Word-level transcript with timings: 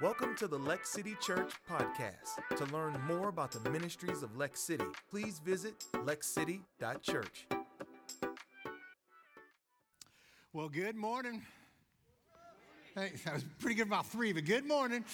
Welcome 0.00 0.36
to 0.36 0.46
the 0.46 0.58
Lex 0.58 0.90
City 0.90 1.16
Church 1.20 1.50
podcast. 1.68 2.56
To 2.56 2.72
learn 2.72 2.96
more 3.08 3.30
about 3.30 3.50
the 3.50 3.68
ministries 3.68 4.22
of 4.22 4.36
Lex 4.36 4.60
City, 4.60 4.84
please 5.10 5.40
visit 5.44 5.86
lexcity.church. 5.92 7.46
Well, 10.52 10.68
good 10.68 10.94
morning. 10.94 11.42
Hey, 12.94 13.10
that 13.24 13.34
was 13.34 13.44
pretty 13.58 13.74
good 13.74 13.88
about 13.88 14.06
three, 14.06 14.32
but 14.32 14.44
good 14.44 14.64
morning. 14.64 15.04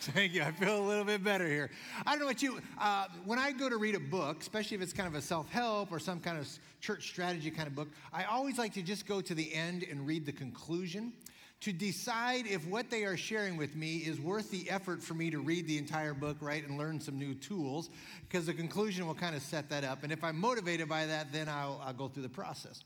Thank 0.00 0.34
you. 0.34 0.42
I 0.42 0.52
feel 0.52 0.78
a 0.78 0.86
little 0.86 1.04
bit 1.04 1.24
better 1.24 1.48
here. 1.48 1.70
I 2.04 2.10
don't 2.10 2.20
know 2.20 2.26
what 2.26 2.42
you, 2.42 2.60
uh, 2.78 3.06
when 3.24 3.38
I 3.38 3.50
go 3.52 3.70
to 3.70 3.78
read 3.78 3.94
a 3.94 4.00
book, 4.00 4.42
especially 4.42 4.76
if 4.76 4.82
it's 4.82 4.92
kind 4.92 5.08
of 5.08 5.14
a 5.14 5.22
self 5.22 5.50
help 5.50 5.90
or 5.90 5.98
some 5.98 6.20
kind 6.20 6.36
of 6.36 6.46
church 6.82 7.08
strategy 7.08 7.50
kind 7.50 7.66
of 7.66 7.74
book, 7.74 7.88
I 8.12 8.24
always 8.24 8.58
like 8.58 8.74
to 8.74 8.82
just 8.82 9.06
go 9.06 9.22
to 9.22 9.34
the 9.34 9.54
end 9.54 9.86
and 9.90 10.06
read 10.06 10.26
the 10.26 10.32
conclusion 10.32 11.14
to 11.60 11.72
decide 11.72 12.46
if 12.46 12.66
what 12.66 12.88
they 12.90 13.04
are 13.04 13.16
sharing 13.16 13.56
with 13.56 13.74
me 13.74 13.96
is 13.96 14.20
worth 14.20 14.50
the 14.50 14.70
effort 14.70 15.02
for 15.02 15.14
me 15.14 15.30
to 15.30 15.40
read 15.40 15.66
the 15.66 15.76
entire 15.76 16.14
book, 16.14 16.36
right, 16.40 16.66
and 16.66 16.78
learn 16.78 17.00
some 17.00 17.18
new 17.18 17.34
tools, 17.34 17.90
because 18.28 18.46
the 18.46 18.54
conclusion 18.54 19.06
will 19.06 19.14
kind 19.14 19.34
of 19.34 19.42
set 19.42 19.68
that 19.70 19.82
up. 19.82 20.04
And 20.04 20.12
if 20.12 20.22
I'm 20.22 20.38
motivated 20.38 20.88
by 20.88 21.06
that, 21.06 21.32
then 21.32 21.48
I'll, 21.48 21.80
I'll 21.84 21.92
go 21.92 22.08
through 22.08 22.22
the 22.22 22.28
process. 22.28 22.84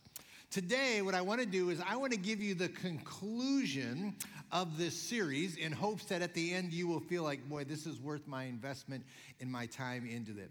Today, 0.50 1.00
what 1.00 1.14
I 1.14 1.22
want 1.22 1.40
to 1.40 1.46
do 1.46 1.70
is 1.70 1.80
I 1.86 1.96
want 1.96 2.12
to 2.12 2.18
give 2.18 2.42
you 2.42 2.54
the 2.54 2.68
conclusion 2.68 4.14
of 4.50 4.76
this 4.76 4.94
series 4.94 5.56
in 5.56 5.72
hopes 5.72 6.04
that 6.06 6.20
at 6.20 6.34
the 6.34 6.52
end 6.52 6.72
you 6.72 6.86
will 6.86 7.00
feel 7.00 7.22
like, 7.22 7.48
boy, 7.48 7.64
this 7.64 7.86
is 7.86 7.98
worth 7.98 8.26
my 8.26 8.44
investment 8.44 9.04
in 9.40 9.50
my 9.50 9.66
time 9.66 10.06
into 10.06 10.32
it. 10.38 10.50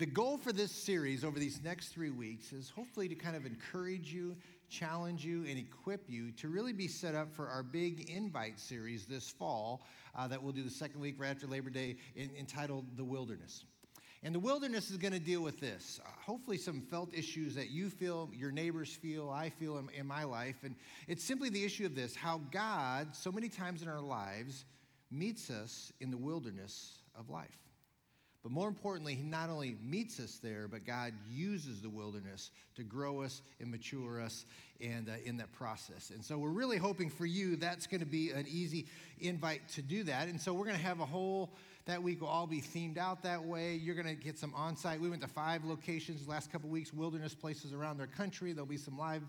The 0.00 0.06
goal 0.06 0.38
for 0.38 0.50
this 0.50 0.72
series 0.72 1.26
over 1.26 1.38
these 1.38 1.60
next 1.62 1.88
three 1.88 2.08
weeks 2.08 2.54
is 2.54 2.70
hopefully 2.70 3.06
to 3.06 3.14
kind 3.14 3.36
of 3.36 3.44
encourage 3.44 4.10
you, 4.10 4.34
challenge 4.70 5.26
you, 5.26 5.44
and 5.46 5.58
equip 5.58 6.08
you 6.08 6.32
to 6.38 6.48
really 6.48 6.72
be 6.72 6.88
set 6.88 7.14
up 7.14 7.30
for 7.30 7.48
our 7.48 7.62
big 7.62 8.08
invite 8.08 8.58
series 8.58 9.04
this 9.04 9.28
fall 9.28 9.82
uh, 10.16 10.26
that 10.26 10.42
we'll 10.42 10.54
do 10.54 10.62
the 10.62 10.70
second 10.70 11.02
week 11.02 11.16
right 11.18 11.28
after 11.28 11.46
Labor 11.46 11.68
Day 11.68 11.96
in, 12.16 12.30
entitled 12.38 12.86
The 12.96 13.04
Wilderness. 13.04 13.64
And 14.22 14.34
the 14.34 14.40
wilderness 14.40 14.90
is 14.90 14.96
going 14.96 15.12
to 15.12 15.20
deal 15.20 15.42
with 15.42 15.60
this. 15.60 16.00
Uh, 16.02 16.08
hopefully, 16.24 16.56
some 16.56 16.80
felt 16.80 17.14
issues 17.14 17.54
that 17.56 17.68
you 17.68 17.90
feel, 17.90 18.30
your 18.32 18.52
neighbors 18.52 18.90
feel, 18.90 19.28
I 19.28 19.50
feel 19.50 19.76
in, 19.76 19.90
in 19.90 20.06
my 20.06 20.24
life. 20.24 20.56
And 20.62 20.76
it's 21.08 21.22
simply 21.22 21.50
the 21.50 21.62
issue 21.62 21.84
of 21.84 21.94
this 21.94 22.16
how 22.16 22.40
God, 22.50 23.14
so 23.14 23.30
many 23.30 23.50
times 23.50 23.82
in 23.82 23.88
our 23.88 24.00
lives, 24.00 24.64
meets 25.10 25.50
us 25.50 25.92
in 26.00 26.10
the 26.10 26.16
wilderness 26.16 27.02
of 27.14 27.28
life. 27.28 27.69
But 28.42 28.52
more 28.52 28.68
importantly, 28.68 29.14
He 29.14 29.22
not 29.22 29.50
only 29.50 29.76
meets 29.82 30.18
us 30.18 30.38
there, 30.42 30.66
but 30.68 30.86
God 30.86 31.12
uses 31.30 31.82
the 31.82 31.90
wilderness 31.90 32.50
to 32.76 32.82
grow 32.82 33.22
us 33.22 33.42
and 33.60 33.70
mature 33.70 34.20
us 34.20 34.46
and 34.80 35.08
uh, 35.08 35.12
in 35.24 35.36
that 35.38 35.52
process. 35.52 36.10
And 36.10 36.24
so 36.24 36.38
we're 36.38 36.48
really 36.48 36.78
hoping 36.78 37.10
for 37.10 37.26
you 37.26 37.56
that's 37.56 37.86
going 37.86 38.00
to 38.00 38.06
be 38.06 38.30
an 38.30 38.46
easy 38.48 38.86
invite 39.20 39.68
to 39.74 39.82
do 39.82 40.04
that. 40.04 40.28
And 40.28 40.40
so 40.40 40.54
we're 40.54 40.64
going 40.64 40.78
to 40.78 40.82
have 40.82 41.00
a 41.00 41.06
whole 41.06 41.50
that 41.86 42.02
week 42.02 42.20
will 42.20 42.28
all 42.28 42.46
be 42.46 42.60
themed 42.60 42.98
out 42.98 43.22
that 43.22 43.42
way. 43.42 43.74
You're 43.74 43.94
going 43.94 44.06
to 44.06 44.14
get 44.14 44.38
some 44.38 44.54
on 44.54 44.76
site. 44.76 45.00
We 45.00 45.10
went 45.10 45.22
to 45.22 45.28
five 45.28 45.64
locations 45.64 46.28
last 46.28 46.52
couple 46.52 46.68
weeks, 46.68 46.92
wilderness 46.92 47.34
places 47.34 47.72
around 47.72 47.98
their 47.98 48.06
country. 48.06 48.52
There'll 48.52 48.66
be 48.66 48.76
some 48.76 48.98
live, 48.98 49.22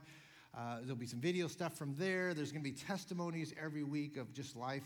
uh, 0.56 0.80
there'll 0.82 0.95
be 0.95 1.08
some 1.08 1.20
video 1.20 1.48
stuff 1.48 1.76
from 1.78 1.95
there. 1.98 2.34
There's 2.34 2.52
going 2.52 2.64
to 2.64 2.70
be 2.70 2.76
testimonies 2.76 3.54
every 3.62 3.84
week 3.84 4.17
of 4.17 4.34
just 4.34 4.56
life 4.56 4.84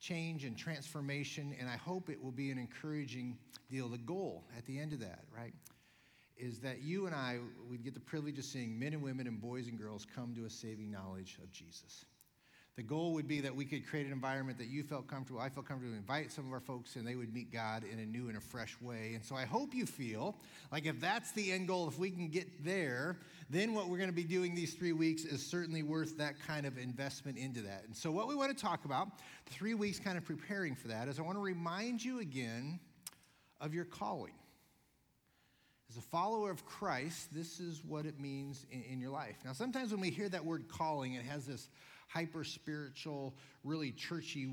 change 0.00 0.44
and 0.44 0.56
transformation. 0.56 1.54
And 1.60 1.68
I 1.68 1.76
hope 1.76 2.08
it 2.08 2.22
will 2.22 2.32
be 2.32 2.50
an 2.50 2.58
encouraging 2.58 3.38
deal. 3.70 3.88
The 3.88 3.98
goal 3.98 4.44
at 4.56 4.64
the 4.66 4.78
end 4.78 4.92
of 4.92 5.00
that, 5.00 5.24
right, 5.36 5.54
is 6.36 6.58
that 6.60 6.82
you 6.82 7.06
and 7.06 7.14
I 7.14 7.38
would 7.68 7.84
get 7.84 7.94
the 7.94 8.00
privilege 8.00 8.38
of 8.38 8.44
seeing 8.44 8.78
men 8.78 8.94
and 8.94 9.02
women 9.02 9.26
and 9.26 9.40
boys 9.40 9.68
and 9.68 9.78
girls 9.78 10.06
come 10.14 10.34
to 10.34 10.46
a 10.46 10.50
saving 10.50 10.90
knowledge 10.90 11.38
of 11.42 11.52
Jesus. 11.52 12.06
The 12.76 12.82
goal 12.82 13.12
would 13.14 13.28
be 13.28 13.40
that 13.40 13.54
we 13.54 13.64
could 13.64 13.86
create 13.86 14.06
an 14.06 14.12
environment 14.12 14.56
that 14.58 14.68
you 14.68 14.82
felt 14.82 15.06
comfortable, 15.06 15.40
I 15.40 15.48
felt 15.48 15.66
comfortable 15.66 15.94
invite 15.96 16.32
some 16.32 16.46
of 16.46 16.52
our 16.52 16.60
folks 16.60 16.96
and 16.96 17.06
they 17.06 17.16
would 17.16 17.34
meet 17.34 17.52
God 17.52 17.84
in 17.84 17.98
a 17.98 18.06
new 18.06 18.28
and 18.28 18.38
a 18.38 18.40
fresh 18.40 18.76
way. 18.80 19.12
And 19.14 19.24
so 19.24 19.34
I 19.34 19.44
hope 19.44 19.74
you 19.74 19.84
feel 19.84 20.36
like 20.72 20.86
if 20.86 21.00
that's 21.00 21.32
the 21.32 21.52
end 21.52 21.68
goal, 21.68 21.88
if 21.88 21.98
we 21.98 22.10
can 22.10 22.28
get 22.28 22.64
there, 22.64 23.18
then 23.50 23.74
what 23.74 23.88
we're 23.88 23.98
going 23.98 24.08
to 24.08 24.14
be 24.14 24.24
doing 24.24 24.54
these 24.54 24.74
three 24.74 24.92
weeks 24.92 25.24
is 25.24 25.44
certainly 25.44 25.82
worth 25.82 26.16
that 26.18 26.36
kind 26.46 26.64
of 26.64 26.78
investment 26.78 27.36
into 27.36 27.60
that. 27.62 27.82
And 27.86 27.94
so 27.94 28.10
what 28.10 28.28
we 28.28 28.34
want 28.34 28.56
to 28.56 28.62
talk 28.62 28.84
about, 28.84 29.08
three 29.46 29.74
weeks 29.74 29.98
kind 29.98 30.16
of 30.16 30.24
preparing 30.24 30.74
for 30.74 30.88
that, 30.88 31.08
is 31.08 31.18
I 31.18 31.22
want 31.22 31.36
to 31.36 31.42
remind 31.42 32.02
you 32.02 32.20
again 32.20 32.78
of 33.60 33.74
your 33.74 33.84
calling. 33.84 34.32
As 35.90 35.96
a 35.96 36.02
follower 36.02 36.52
of 36.52 36.64
Christ, 36.64 37.34
this 37.34 37.58
is 37.58 37.82
what 37.84 38.06
it 38.06 38.20
means 38.20 38.64
in, 38.70 38.82
in 38.82 39.00
your 39.00 39.10
life. 39.10 39.36
Now, 39.44 39.52
sometimes 39.52 39.90
when 39.90 40.00
we 40.00 40.10
hear 40.10 40.28
that 40.28 40.44
word 40.44 40.68
calling, 40.68 41.14
it 41.14 41.24
has 41.24 41.46
this 41.46 41.68
hyper 42.12 42.44
spiritual, 42.44 43.34
really 43.64 43.92
churchy 43.92 44.48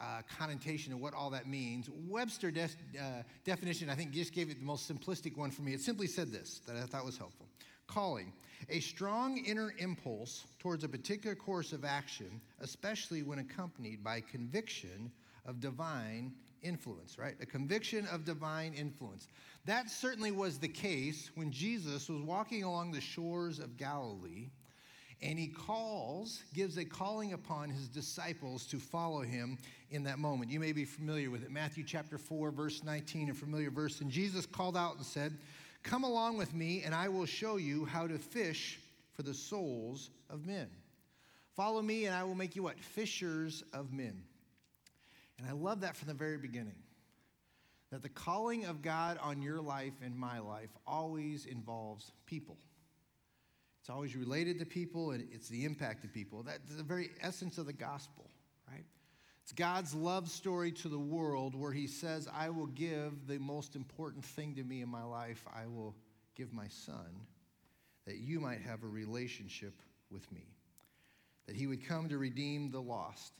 uh, 0.00 0.22
connotation 0.38 0.92
of 0.92 1.00
what 1.00 1.14
all 1.14 1.30
that 1.30 1.46
means. 1.46 1.88
Webster 2.08 2.50
de- 2.50 2.64
uh, 2.64 3.22
definition, 3.44 3.88
I 3.90 3.94
think, 3.94 4.10
just 4.10 4.32
gave 4.32 4.50
it 4.50 4.58
the 4.58 4.64
most 4.64 4.90
simplistic 4.90 5.36
one 5.36 5.50
for 5.50 5.62
me. 5.62 5.74
It 5.74 5.80
simply 5.80 6.06
said 6.06 6.32
this 6.32 6.60
that 6.66 6.76
I 6.76 6.80
thought 6.82 7.04
was 7.04 7.18
helpful 7.18 7.46
calling, 7.92 8.32
a 8.70 8.80
strong 8.80 9.38
inner 9.44 9.74
impulse 9.78 10.46
towards 10.58 10.84
a 10.84 10.88
particular 10.88 11.34
course 11.34 11.72
of 11.72 11.84
action, 11.84 12.40
especially 12.60 13.22
when 13.22 13.38
accompanied 13.38 14.02
by 14.02 14.20
conviction 14.20 15.10
of 15.44 15.60
divine 15.60 16.32
influence, 16.62 17.18
right? 17.18 17.34
A 17.40 17.46
conviction 17.46 18.06
of 18.06 18.24
divine 18.24 18.72
influence. 18.72 19.26
That 19.66 19.90
certainly 19.90 20.30
was 20.30 20.58
the 20.58 20.68
case 20.68 21.30
when 21.34 21.50
Jesus 21.50 22.08
was 22.08 22.22
walking 22.22 22.62
along 22.62 22.92
the 22.92 23.00
shores 23.00 23.58
of 23.58 23.76
Galilee 23.76 24.48
and 25.22 25.38
he 25.38 25.46
calls, 25.46 26.42
gives 26.52 26.76
a 26.78 26.84
calling 26.84 27.32
upon 27.32 27.70
his 27.70 27.86
disciples 27.86 28.66
to 28.66 28.78
follow 28.78 29.20
him 29.20 29.56
in 29.90 30.02
that 30.04 30.18
moment. 30.18 30.50
You 30.50 30.58
may 30.58 30.72
be 30.72 30.84
familiar 30.84 31.30
with 31.30 31.44
it. 31.44 31.50
Matthew 31.50 31.84
chapter 31.84 32.18
4, 32.18 32.50
verse 32.50 32.82
19, 32.82 33.30
a 33.30 33.34
familiar 33.34 33.70
verse. 33.70 34.00
And 34.00 34.10
Jesus 34.10 34.46
called 34.46 34.76
out 34.76 34.96
and 34.96 35.06
said, 35.06 35.38
Come 35.84 36.04
along 36.04 36.38
with 36.38 36.54
me, 36.54 36.82
and 36.84 36.94
I 36.94 37.08
will 37.08 37.26
show 37.26 37.56
you 37.56 37.84
how 37.84 38.06
to 38.06 38.18
fish 38.18 38.80
for 39.14 39.22
the 39.22 39.34
souls 39.34 40.10
of 40.28 40.46
men. 40.46 40.68
Follow 41.56 41.82
me, 41.82 42.06
and 42.06 42.14
I 42.14 42.24
will 42.24 42.34
make 42.34 42.56
you 42.56 42.62
what? 42.62 42.78
Fishers 42.78 43.62
of 43.72 43.92
men. 43.92 44.22
And 45.38 45.46
I 45.48 45.52
love 45.52 45.80
that 45.80 45.96
from 45.96 46.08
the 46.08 46.14
very 46.14 46.38
beginning. 46.38 46.76
That 47.90 48.02
the 48.02 48.08
calling 48.08 48.64
of 48.64 48.80
God 48.80 49.18
on 49.22 49.42
your 49.42 49.60
life 49.60 49.92
and 50.02 50.16
my 50.16 50.38
life 50.38 50.70
always 50.86 51.44
involves 51.44 52.12
people. 52.26 52.56
It's 53.82 53.90
always 53.90 54.14
related 54.14 54.60
to 54.60 54.64
people 54.64 55.10
and 55.10 55.26
it's 55.32 55.48
the 55.48 55.64
impact 55.64 56.04
of 56.04 56.12
people. 56.14 56.44
That's 56.44 56.76
the 56.76 56.84
very 56.84 57.10
essence 57.20 57.58
of 57.58 57.66
the 57.66 57.72
gospel, 57.72 58.30
right? 58.70 58.84
It's 59.42 59.50
God's 59.50 59.92
love 59.92 60.30
story 60.30 60.70
to 60.70 60.88
the 60.88 61.00
world 61.00 61.56
where 61.56 61.72
He 61.72 61.88
says, 61.88 62.28
I 62.32 62.48
will 62.50 62.68
give 62.68 63.26
the 63.26 63.40
most 63.40 63.74
important 63.74 64.24
thing 64.24 64.54
to 64.54 64.62
me 64.62 64.82
in 64.82 64.88
my 64.88 65.02
life. 65.02 65.44
I 65.52 65.66
will 65.66 65.96
give 66.36 66.52
my 66.52 66.68
son 66.68 67.26
that 68.06 68.18
you 68.18 68.38
might 68.38 68.60
have 68.60 68.84
a 68.84 68.86
relationship 68.86 69.74
with 70.12 70.30
me, 70.30 70.46
that 71.48 71.56
He 71.56 71.66
would 71.66 71.84
come 71.84 72.08
to 72.08 72.18
redeem 72.18 72.70
the 72.70 72.80
lost. 72.80 73.32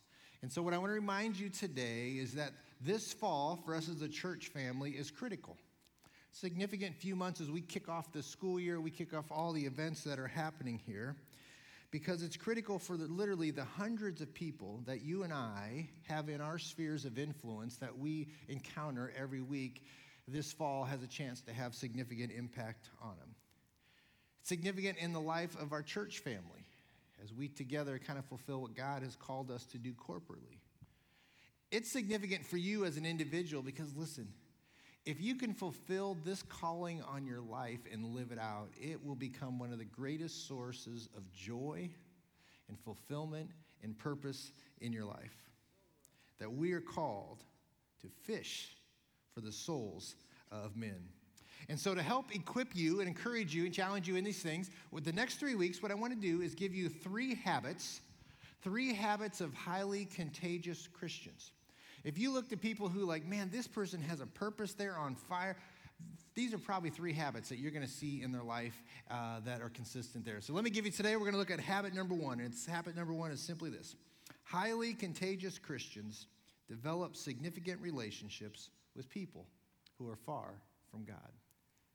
And 0.42 0.50
so, 0.50 0.60
what 0.60 0.74
I 0.74 0.78
want 0.78 0.90
to 0.90 0.94
remind 0.94 1.38
you 1.38 1.50
today 1.50 2.16
is 2.18 2.34
that 2.34 2.50
this 2.80 3.12
fall, 3.12 3.62
for 3.64 3.76
us 3.76 3.88
as 3.88 4.02
a 4.02 4.08
church 4.08 4.48
family, 4.48 4.90
is 4.90 5.08
critical 5.08 5.56
significant 6.32 6.96
few 6.96 7.14
months 7.14 7.40
as 7.40 7.50
we 7.50 7.60
kick 7.60 7.88
off 7.88 8.12
the 8.12 8.22
school 8.22 8.58
year, 8.58 8.80
we 8.80 8.90
kick 8.90 9.14
off 9.14 9.26
all 9.30 9.52
the 9.52 9.64
events 9.64 10.02
that 10.04 10.18
are 10.18 10.26
happening 10.26 10.80
here, 10.86 11.16
because 11.90 12.22
it's 12.22 12.36
critical 12.36 12.78
for 12.78 12.96
the, 12.96 13.04
literally 13.04 13.50
the 13.50 13.64
hundreds 13.64 14.22
of 14.22 14.32
people 14.32 14.82
that 14.86 15.02
you 15.02 15.22
and 15.24 15.32
I 15.32 15.88
have 16.08 16.28
in 16.28 16.40
our 16.40 16.58
spheres 16.58 17.04
of 17.04 17.18
influence 17.18 17.76
that 17.76 17.96
we 17.96 18.28
encounter 18.48 19.12
every 19.16 19.42
week. 19.42 19.84
This 20.26 20.52
fall 20.52 20.84
has 20.84 21.02
a 21.02 21.06
chance 21.06 21.42
to 21.42 21.52
have 21.52 21.74
significant 21.74 22.32
impact 22.32 22.88
on 23.02 23.16
them. 23.18 23.34
It's 24.40 24.48
significant 24.48 24.98
in 24.98 25.12
the 25.12 25.20
life 25.20 25.54
of 25.60 25.72
our 25.72 25.82
church 25.82 26.20
family 26.20 26.66
as 27.22 27.32
we 27.32 27.48
together 27.48 28.00
kind 28.04 28.18
of 28.18 28.24
fulfill 28.24 28.62
what 28.62 28.74
God 28.74 29.02
has 29.02 29.14
called 29.14 29.50
us 29.50 29.64
to 29.66 29.78
do 29.78 29.92
corporately. 29.92 30.58
It's 31.70 31.92
significant 31.92 32.46
for 32.46 32.56
you 32.56 32.84
as 32.84 32.96
an 32.96 33.06
individual 33.06 33.62
because, 33.62 33.94
listen, 33.96 34.28
if 35.04 35.20
you 35.20 35.34
can 35.34 35.52
fulfill 35.52 36.16
this 36.24 36.42
calling 36.42 37.02
on 37.02 37.26
your 37.26 37.40
life 37.40 37.80
and 37.92 38.14
live 38.14 38.30
it 38.30 38.38
out, 38.38 38.68
it 38.80 39.04
will 39.04 39.16
become 39.16 39.58
one 39.58 39.72
of 39.72 39.78
the 39.78 39.84
greatest 39.84 40.46
sources 40.46 41.08
of 41.16 41.30
joy 41.32 41.90
and 42.68 42.78
fulfillment 42.78 43.50
and 43.82 43.98
purpose 43.98 44.52
in 44.80 44.92
your 44.92 45.04
life. 45.04 45.34
That 46.38 46.52
we 46.52 46.72
are 46.72 46.80
called 46.80 47.42
to 48.00 48.08
fish 48.08 48.76
for 49.34 49.40
the 49.40 49.52
souls 49.52 50.14
of 50.50 50.76
men. 50.76 51.08
And 51.68 51.78
so, 51.78 51.94
to 51.94 52.02
help 52.02 52.34
equip 52.34 52.74
you 52.74 53.00
and 53.00 53.08
encourage 53.08 53.54
you 53.54 53.64
and 53.64 53.72
challenge 53.72 54.08
you 54.08 54.16
in 54.16 54.24
these 54.24 54.42
things, 54.42 54.70
with 54.90 55.04
the 55.04 55.12
next 55.12 55.36
three 55.36 55.54
weeks, 55.54 55.82
what 55.82 55.92
I 55.92 55.94
want 55.94 56.12
to 56.12 56.18
do 56.18 56.42
is 56.42 56.54
give 56.56 56.74
you 56.74 56.88
three 56.88 57.36
habits, 57.36 58.00
three 58.62 58.92
habits 58.92 59.40
of 59.40 59.54
highly 59.54 60.04
contagious 60.04 60.88
Christians. 60.88 61.52
If 62.04 62.18
you 62.18 62.32
look 62.32 62.52
at 62.52 62.60
people 62.60 62.88
who, 62.88 63.04
like, 63.04 63.26
man, 63.26 63.50
this 63.52 63.66
person 63.66 64.00
has 64.02 64.20
a 64.20 64.26
purpose, 64.26 64.74
they're 64.74 64.96
on 64.96 65.14
fire, 65.14 65.56
these 66.34 66.54
are 66.54 66.58
probably 66.58 66.90
three 66.90 67.12
habits 67.12 67.48
that 67.50 67.58
you're 67.58 67.70
going 67.70 67.86
to 67.86 67.90
see 67.90 68.22
in 68.22 68.32
their 68.32 68.42
life 68.42 68.82
uh, 69.10 69.40
that 69.44 69.60
are 69.60 69.68
consistent 69.68 70.24
there. 70.24 70.40
So 70.40 70.52
let 70.52 70.64
me 70.64 70.70
give 70.70 70.86
you 70.86 70.90
today, 70.92 71.14
we're 71.16 71.20
going 71.20 71.32
to 71.34 71.38
look 71.38 71.50
at 71.50 71.60
habit 71.60 71.94
number 71.94 72.14
one. 72.14 72.40
And 72.40 72.52
it's 72.52 72.66
habit 72.66 72.96
number 72.96 73.12
one 73.12 73.30
is 73.30 73.40
simply 73.40 73.70
this 73.70 73.96
highly 74.44 74.94
contagious 74.94 75.58
Christians 75.58 76.26
develop 76.68 77.16
significant 77.16 77.80
relationships 77.80 78.70
with 78.96 79.08
people 79.08 79.46
who 79.98 80.08
are 80.08 80.16
far 80.16 80.54
from 80.90 81.04
God. 81.04 81.16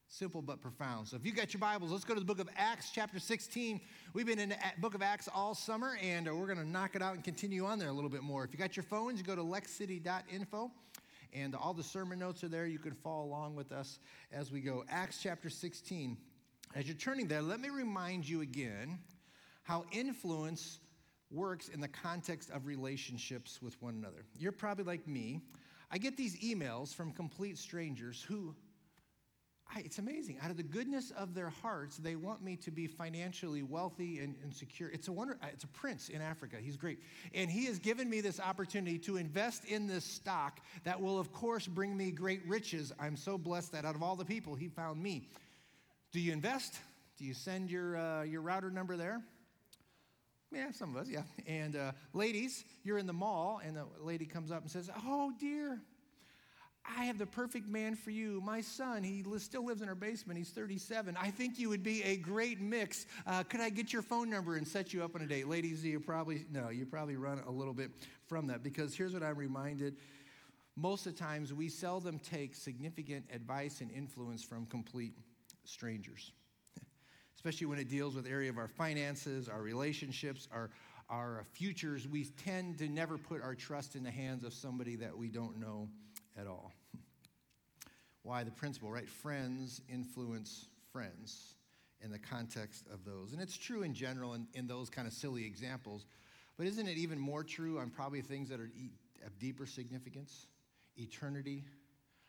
Simple 0.10 0.42
but 0.42 0.62
profound. 0.62 1.06
So 1.10 1.18
if 1.18 1.26
you 1.26 1.34
got 1.34 1.54
your 1.54 1.60
Bibles, 1.60 1.92
let's 1.92 2.06
go 2.06 2.14
to 2.14 2.20
the 2.22 2.26
book 2.26 2.40
of 2.40 2.48
Acts, 2.56 2.92
chapter 2.94 3.20
16. 3.20 3.82
We've 4.14 4.26
been 4.26 4.40
in 4.40 4.50
the 4.50 4.58
book 4.80 4.96
of 4.96 5.02
Acts 5.02 5.28
all 5.36 5.54
summer, 5.54 5.98
and 6.02 6.30
uh, 6.30 6.34
we're 6.34 6.46
going 6.46 6.60
to 6.60 6.68
knock 6.68 6.96
it 6.96 7.02
out 7.02 7.16
and 7.16 7.24
continue 7.26 7.66
on 7.66 7.78
there 7.78 7.90
a 7.90 7.94
little 7.94 8.10
bit 8.10 8.24
more. 8.24 8.46
If 8.46 8.54
you 8.54 8.58
got 8.58 8.78
your 8.78 8.84
phones, 8.84 9.20
you 9.20 9.26
go 9.26 9.36
to 9.36 9.44
lexcity.info, 9.44 10.72
and 11.34 11.56
all 11.56 11.74
the 11.74 11.84
sermon 11.84 12.20
notes 12.20 12.42
are 12.46 12.48
there. 12.48 12.66
You 12.66 12.80
can 12.80 12.94
follow 12.94 13.26
along 13.26 13.56
with 13.58 13.74
us 13.74 14.00
as 14.32 14.50
we 14.50 14.62
go. 14.62 14.86
Acts 14.90 15.20
chapter 15.22 15.50
16. 15.50 16.18
As 16.74 16.88
you're 16.88 16.96
turning 16.96 17.28
there, 17.28 17.42
let 17.42 17.60
me 17.60 17.68
remind 17.68 18.28
you 18.28 18.42
again 18.42 19.00
how 19.64 19.84
influence 19.92 20.80
works 21.32 21.68
in 21.68 21.82
the 21.82 21.88
context 21.90 22.50
of 22.52 22.66
relationships 22.66 23.62
with 23.62 23.80
one 23.82 23.96
another. 23.96 24.24
You're 24.40 24.54
probably 24.54 24.86
like 24.86 25.06
me. 25.06 25.42
I 25.92 25.98
get 25.98 26.16
these 26.16 26.40
emails 26.40 26.96
from 26.96 27.12
complete 27.12 27.58
strangers 27.58 28.24
who 28.26 28.56
I, 29.76 29.80
it's 29.80 29.98
amazing. 29.98 30.38
Out 30.42 30.50
of 30.50 30.58
the 30.58 30.64
goodness 30.64 31.12
of 31.18 31.34
their 31.34 31.50
hearts, 31.50 31.98
they 31.98 32.16
want 32.16 32.42
me 32.42 32.56
to 32.58 32.72
be 32.72 32.88
financially 32.88 33.64
wealthy 33.64 34.20
and, 34.20 34.36
and, 34.42 34.54
secure. 34.54 34.90
It's 34.90 35.08
a 35.08 35.12
wonder. 35.12 35.38
Uh, 35.42 35.48
it's 35.52 35.66
a 35.66 35.68
prince 35.68 36.10
in 36.10 36.22
Africa. 36.22 36.56
He's 36.60 36.78
great, 36.78 37.00
and 37.34 37.52
he 37.52 37.66
has 37.66 37.78
given 37.80 38.10
me 38.10 38.22
this 38.22 38.40
opportunity 38.40 38.98
to 39.00 39.18
invest 39.18 39.66
in 39.66 39.88
this 39.88 40.06
stock 40.06 40.62
that 40.86 41.02
will, 41.02 41.20
of 41.20 41.34
course, 41.34 41.68
bring 41.68 41.98
me 41.98 42.12
great 42.12 42.46
riches. 42.48 42.94
I'm 43.00 43.18
so 43.18 43.38
blessed 43.38 43.74
that 43.74 43.84
out 43.84 43.96
of 43.96 44.04
all 44.04 44.16
the 44.16 44.26
people, 44.26 44.56
he 44.56 44.70
found 44.70 45.02
me. 45.02 45.30
Do 46.12 46.22
you 46.22 46.32
invest? 46.32 46.80
Do 47.18 47.26
you 47.26 47.34
send 47.34 47.70
your 47.70 47.98
uh, 47.98 48.24
your 48.24 48.42
router 48.42 48.72
number 48.72 48.96
there? 48.96 49.22
Yeah, 50.52 50.72
some 50.72 50.96
of 50.96 51.02
us, 51.02 51.10
yeah. 51.10 51.24
And 51.46 51.76
uh, 51.76 51.92
ladies, 52.14 52.64
you're 52.84 52.98
in 52.98 53.06
the 53.06 53.14
mall, 53.14 53.60
and 53.66 53.76
the 53.76 53.86
lady 54.00 54.26
comes 54.26 54.50
up 54.50 54.62
and 54.62 54.72
says, 54.72 54.90
"Oh 55.06 55.34
dear." 55.40 55.82
I 56.96 57.06
have 57.06 57.18
the 57.18 57.26
perfect 57.26 57.68
man 57.68 57.96
for 57.96 58.12
you. 58.12 58.42
My 58.46 58.62
son, 58.62 59.04
he 59.04 59.24
still 59.38 59.66
lives 59.66 59.82
in 59.82 59.90
our 59.90 59.96
basement. 59.96 60.38
He's 60.38 60.50
37. 60.50 61.18
I 61.20 61.32
think 61.32 61.60
you 61.60 61.70
would 61.70 61.84
be 61.84 62.02
a 62.04 62.16
great 62.16 62.62
mix. 62.62 63.06
Uh, 63.26 63.44
could 63.44 63.60
I 63.60 63.70
get 63.70 63.92
your 63.92 64.02
phone 64.02 64.30
number 64.30 64.56
and 64.56 64.68
set 64.68 64.94
you 64.94 65.04
up 65.04 65.16
on 65.16 65.22
a 65.22 65.26
date? 65.26 65.48
Ladies, 65.48 65.84
you 65.84 66.00
probably, 66.00 66.46
no, 66.52 66.70
you 66.70 66.86
probably 66.86 67.18
run 67.18 67.42
a 67.46 67.52
little 67.52 67.74
bit 67.74 67.92
from 68.28 68.48
that 68.48 68.64
because 68.64 68.96
here's 68.96 69.14
what 69.14 69.24
I'm 69.24 69.38
reminded. 69.38 69.98
Most 70.76 71.08
of 71.08 71.16
the 71.16 71.20
times, 71.20 71.54
we 71.54 71.70
seldom 71.70 72.20
take 72.20 72.56
significant 72.56 73.26
advice 73.34 73.82
and 73.82 73.92
influence 73.92 74.44
from 74.44 74.66
complete 74.68 75.14
strangers, 75.66 76.32
especially 77.36 77.68
when 77.68 77.80
it 77.80 77.90
deals 77.90 78.16
with 78.16 78.28
area 78.28 78.50
of 78.50 78.58
our 78.58 78.68
finances, 78.68 79.50
our 79.50 79.62
relationships, 79.62 80.48
our, 80.52 80.70
our 81.10 81.44
futures. 81.52 82.08
We 82.08 82.26
tend 82.26 82.78
to 82.78 82.88
never 82.88 83.18
put 83.18 83.42
our 83.42 83.56
trust 83.56 83.96
in 83.96 84.04
the 84.04 84.12
hands 84.12 84.44
of 84.44 84.54
somebody 84.54 84.96
that 84.98 85.18
we 85.18 85.30
don't 85.30 85.60
know 85.60 85.90
at 86.40 86.48
all. 86.48 86.74
Why 88.24 88.44
the 88.44 88.52
principle, 88.52 88.92
right? 88.92 89.10
Friends 89.10 89.82
influence 89.90 90.68
friends 90.92 91.56
in 92.02 92.12
the 92.12 92.20
context 92.20 92.86
of 92.94 93.06
those. 93.06 93.34
And 93.34 93.42
it's 93.42 93.58
true 93.58 93.84
in 93.84 93.94
general 93.94 94.34
in, 94.34 94.48
in 94.54 94.68
those 94.68 94.90
kind 94.90 95.08
of 95.08 95.14
silly 95.14 95.46
examples, 95.46 96.06
but 96.58 96.68
isn't 96.68 96.88
it 96.88 96.98
even 96.98 97.20
more 97.20 97.44
true 97.44 97.80
on 97.80 97.90
probably 97.90 98.22
things 98.22 98.50
that 98.50 98.60
are 98.60 98.70
e- 98.76 98.92
of 99.26 99.38
deeper 99.40 99.66
significance? 99.66 100.48
Eternity, 100.96 101.64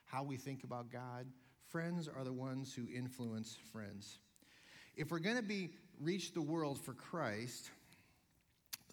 how 0.05 0.23
we 0.23 0.37
think 0.37 0.63
about 0.63 0.91
God. 0.91 1.25
Friends 1.67 2.07
are 2.07 2.23
the 2.23 2.33
ones 2.33 2.73
who 2.73 2.87
influence 2.95 3.57
friends. 3.71 4.19
If 4.95 5.11
we're 5.11 5.19
going 5.19 5.37
to 5.37 5.43
be 5.43 5.71
reach 6.01 6.33
the 6.33 6.41
world 6.41 6.79
for 6.79 6.93
Christ, 6.93 7.69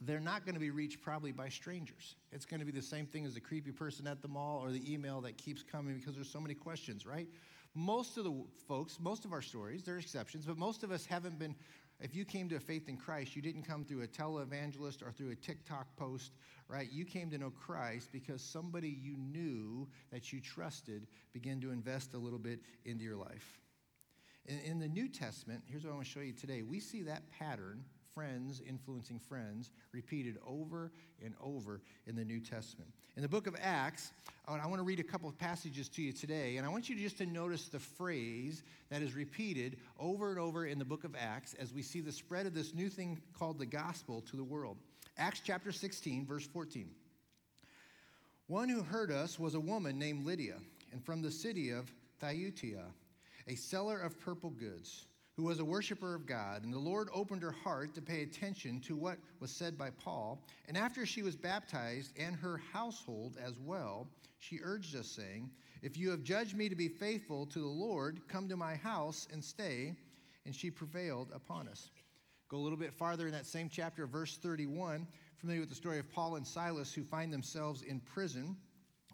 they're 0.02 0.20
not 0.20 0.44
going 0.44 0.54
to 0.54 0.60
be 0.60 0.70
reached 0.70 1.00
probably 1.00 1.32
by 1.32 1.48
strangers. 1.48 2.16
It's 2.32 2.44
going 2.44 2.60
to 2.60 2.66
be 2.66 2.72
the 2.72 2.82
same 2.82 3.06
thing 3.06 3.24
as 3.24 3.34
the 3.34 3.40
creepy 3.40 3.72
person 3.72 4.06
at 4.06 4.22
the 4.22 4.28
mall 4.28 4.60
or 4.62 4.70
the 4.70 4.92
email 4.92 5.20
that 5.22 5.38
keeps 5.38 5.62
coming 5.62 5.96
because 5.96 6.14
there's 6.14 6.30
so 6.30 6.40
many 6.40 6.54
questions, 6.54 7.06
right? 7.06 7.28
Most 7.74 8.16
of 8.16 8.24
the 8.24 8.34
folks, 8.68 8.98
most 9.00 9.24
of 9.24 9.32
our 9.32 9.42
stories, 9.42 9.82
there 9.82 9.96
are 9.96 9.98
exceptions, 9.98 10.46
but 10.46 10.58
most 10.58 10.82
of 10.82 10.90
us 10.90 11.06
haven't 11.06 11.38
been. 11.38 11.54
If 11.98 12.14
you 12.14 12.26
came 12.26 12.46
to 12.50 12.56
a 12.56 12.60
faith 12.60 12.90
in 12.90 12.98
Christ, 12.98 13.34
you 13.34 13.40
didn't 13.40 13.62
come 13.62 13.82
through 13.82 14.02
a 14.02 14.06
televangelist 14.06 15.02
or 15.02 15.12
through 15.12 15.30
a 15.30 15.34
TikTok 15.34 15.96
post, 15.96 16.32
right? 16.68 16.88
You 16.92 17.06
came 17.06 17.30
to 17.30 17.38
know 17.38 17.50
Christ 17.50 18.10
because 18.12 18.42
somebody 18.42 18.88
you 18.88 19.16
knew 19.16 19.88
that 20.12 20.30
you 20.30 20.40
trusted 20.42 21.06
began 21.32 21.58
to 21.62 21.70
invest 21.70 22.12
a 22.12 22.18
little 22.18 22.38
bit 22.38 22.60
into 22.84 23.02
your 23.02 23.16
life. 23.16 23.60
In, 24.44 24.58
in 24.60 24.78
the 24.78 24.88
New 24.88 25.08
Testament, 25.08 25.62
here's 25.66 25.84
what 25.84 25.92
I 25.92 25.94
want 25.94 26.06
to 26.06 26.12
show 26.12 26.20
you 26.20 26.32
today. 26.32 26.60
We 26.60 26.80
see 26.80 27.02
that 27.02 27.30
pattern 27.30 27.84
friends 28.16 28.62
influencing 28.66 29.18
friends 29.18 29.70
repeated 29.92 30.38
over 30.46 30.90
and 31.22 31.34
over 31.38 31.82
in 32.06 32.16
the 32.16 32.24
New 32.24 32.40
Testament. 32.40 32.90
In 33.14 33.20
the 33.20 33.28
book 33.28 33.46
of 33.46 33.54
Acts, 33.60 34.10
I 34.48 34.66
want 34.66 34.78
to 34.78 34.84
read 34.84 35.00
a 35.00 35.04
couple 35.04 35.28
of 35.28 35.36
passages 35.36 35.86
to 35.90 36.02
you 36.02 36.12
today, 36.12 36.56
and 36.56 36.64
I 36.64 36.70
want 36.70 36.88
you 36.88 36.96
just 36.96 37.18
to 37.18 37.26
notice 37.26 37.68
the 37.68 37.78
phrase 37.78 38.62
that 38.88 39.02
is 39.02 39.12
repeated 39.12 39.76
over 40.00 40.30
and 40.30 40.38
over 40.38 40.64
in 40.64 40.78
the 40.78 40.84
book 40.84 41.04
of 41.04 41.14
Acts 41.14 41.52
as 41.60 41.74
we 41.74 41.82
see 41.82 42.00
the 42.00 42.10
spread 42.10 42.46
of 42.46 42.54
this 42.54 42.72
new 42.72 42.88
thing 42.88 43.20
called 43.38 43.58
the 43.58 43.66
gospel 43.66 44.22
to 44.22 44.36
the 44.36 44.44
world. 44.44 44.78
Acts 45.18 45.42
chapter 45.44 45.70
16, 45.70 46.24
verse 46.24 46.46
14. 46.46 46.88
One 48.46 48.70
who 48.70 48.82
heard 48.82 49.12
us 49.12 49.38
was 49.38 49.54
a 49.54 49.60
woman 49.60 49.98
named 49.98 50.24
Lydia, 50.24 50.56
and 50.90 51.04
from 51.04 51.20
the 51.20 51.30
city 51.30 51.68
of 51.68 51.92
Thyatira, 52.18 52.86
a 53.46 53.56
seller 53.56 54.00
of 54.00 54.18
purple 54.18 54.50
goods 54.50 55.04
who 55.36 55.44
was 55.44 55.60
a 55.60 55.64
worshiper 55.64 56.14
of 56.14 56.26
God, 56.26 56.64
and 56.64 56.72
the 56.72 56.78
Lord 56.78 57.08
opened 57.12 57.42
her 57.42 57.52
heart 57.52 57.94
to 57.94 58.00
pay 58.00 58.22
attention 58.22 58.80
to 58.80 58.96
what 58.96 59.18
was 59.38 59.50
said 59.50 59.76
by 59.76 59.90
Paul. 59.90 60.42
And 60.66 60.78
after 60.78 61.04
she 61.04 61.22
was 61.22 61.36
baptized, 61.36 62.12
and 62.18 62.34
her 62.34 62.60
household 62.72 63.36
as 63.44 63.60
well, 63.60 64.08
she 64.38 64.60
urged 64.62 64.96
us, 64.96 65.08
saying, 65.08 65.50
If 65.82 65.98
you 65.98 66.10
have 66.10 66.22
judged 66.22 66.56
me 66.56 66.70
to 66.70 66.74
be 66.74 66.88
faithful 66.88 67.44
to 67.46 67.58
the 67.58 67.66
Lord, 67.66 68.20
come 68.28 68.48
to 68.48 68.56
my 68.56 68.76
house 68.76 69.28
and 69.30 69.44
stay. 69.44 69.94
And 70.46 70.54
she 70.54 70.70
prevailed 70.70 71.32
upon 71.34 71.68
us. 71.68 71.90
Go 72.48 72.56
a 72.56 72.58
little 72.58 72.78
bit 72.78 72.94
farther 72.94 73.26
in 73.26 73.32
that 73.32 73.46
same 73.46 73.68
chapter, 73.68 74.06
verse 74.06 74.36
31, 74.36 75.06
familiar 75.36 75.60
with 75.60 75.68
the 75.68 75.74
story 75.74 75.98
of 75.98 76.10
Paul 76.12 76.36
and 76.36 76.46
Silas 76.46 76.94
who 76.94 77.02
find 77.02 77.32
themselves 77.32 77.82
in 77.82 77.98
prison. 78.00 78.56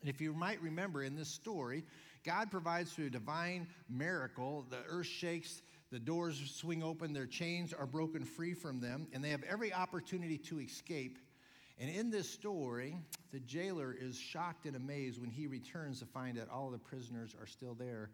And 0.02 0.10
if 0.10 0.20
you 0.20 0.34
might 0.34 0.60
remember 0.60 1.02
in 1.02 1.16
this 1.16 1.30
story, 1.30 1.84
God 2.24 2.50
provides 2.50 2.92
through 2.92 3.06
a 3.06 3.10
divine 3.10 3.66
miracle, 3.88 4.66
the 4.68 4.82
earth 4.86 5.06
shakes 5.06 5.62
the 5.92 5.98
doors 5.98 6.40
swing 6.54 6.82
open, 6.82 7.12
their 7.12 7.26
chains 7.26 7.74
are 7.74 7.86
broken 7.86 8.24
free 8.24 8.54
from 8.54 8.80
them, 8.80 9.06
and 9.12 9.22
they 9.22 9.28
have 9.28 9.42
every 9.42 9.74
opportunity 9.74 10.38
to 10.38 10.58
escape. 10.58 11.18
And 11.78 11.90
in 11.90 12.10
this 12.10 12.28
story, 12.28 12.96
the 13.30 13.40
jailer 13.40 13.94
is 13.98 14.16
shocked 14.16 14.64
and 14.64 14.74
amazed 14.74 15.20
when 15.20 15.28
he 15.28 15.46
returns 15.46 16.00
to 16.00 16.06
find 16.06 16.38
that 16.38 16.48
all 16.48 16.70
the 16.70 16.78
prisoners 16.78 17.36
are 17.38 17.46
still 17.46 17.74
there 17.74 18.10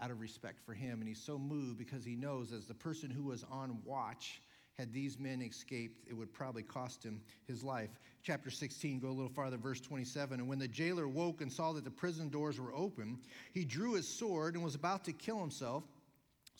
out 0.00 0.10
of 0.10 0.20
respect 0.20 0.60
for 0.66 0.74
him. 0.74 0.98
And 0.98 1.08
he's 1.08 1.22
so 1.22 1.38
moved 1.38 1.78
because 1.78 2.04
he 2.04 2.16
knows, 2.16 2.52
as 2.52 2.66
the 2.66 2.74
person 2.74 3.10
who 3.10 3.22
was 3.22 3.44
on 3.48 3.78
watch, 3.84 4.42
had 4.76 4.92
these 4.92 5.18
men 5.18 5.40
escaped, 5.40 6.08
it 6.08 6.14
would 6.14 6.32
probably 6.32 6.62
cost 6.62 7.04
him 7.04 7.20
his 7.46 7.62
life. 7.62 7.90
Chapter 8.24 8.50
16, 8.50 8.98
go 8.98 9.08
a 9.08 9.10
little 9.10 9.28
farther, 9.28 9.56
verse 9.56 9.80
27. 9.80 10.40
And 10.40 10.48
when 10.48 10.58
the 10.58 10.66
jailer 10.66 11.06
woke 11.06 11.42
and 11.42 11.52
saw 11.52 11.72
that 11.74 11.84
the 11.84 11.90
prison 11.90 12.28
doors 12.28 12.58
were 12.58 12.74
open, 12.74 13.18
he 13.52 13.64
drew 13.64 13.92
his 13.92 14.08
sword 14.08 14.54
and 14.54 14.64
was 14.64 14.74
about 14.74 15.04
to 15.04 15.12
kill 15.12 15.38
himself 15.38 15.84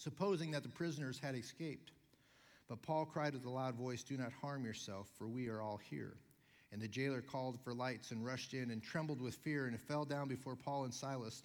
supposing 0.03 0.51
that 0.51 0.63
the 0.63 0.69
prisoners 0.69 1.21
had 1.23 1.35
escaped. 1.35 1.93
But 2.69 2.83
Paul 2.83 3.05
cried 3.05 3.35
with 3.35 3.45
a 3.45 3.51
loud 3.51 3.75
voice, 3.75 4.03
Do 4.03 4.17
not 4.17 4.33
harm 4.33 4.65
yourself, 4.65 5.09
for 5.19 5.29
we 5.29 5.49
are 5.49 5.61
all 5.61 5.79
here. 5.91 6.15
And 6.73 6.81
the 6.81 6.89
jailer 6.89 7.21
called 7.21 7.59
for 7.61 7.75
lights 7.75 8.11
and 8.11 8.25
rushed 8.25 8.55
in 8.55 8.71
and 8.71 8.83
trembled 8.83 9.21
with 9.21 9.35
fear 9.35 9.67
and 9.67 9.79
fell 9.79 10.05
down 10.05 10.29
before 10.29 10.57
Paul 10.57 10.85
and 10.85 10.95
Silas. 10.95 11.43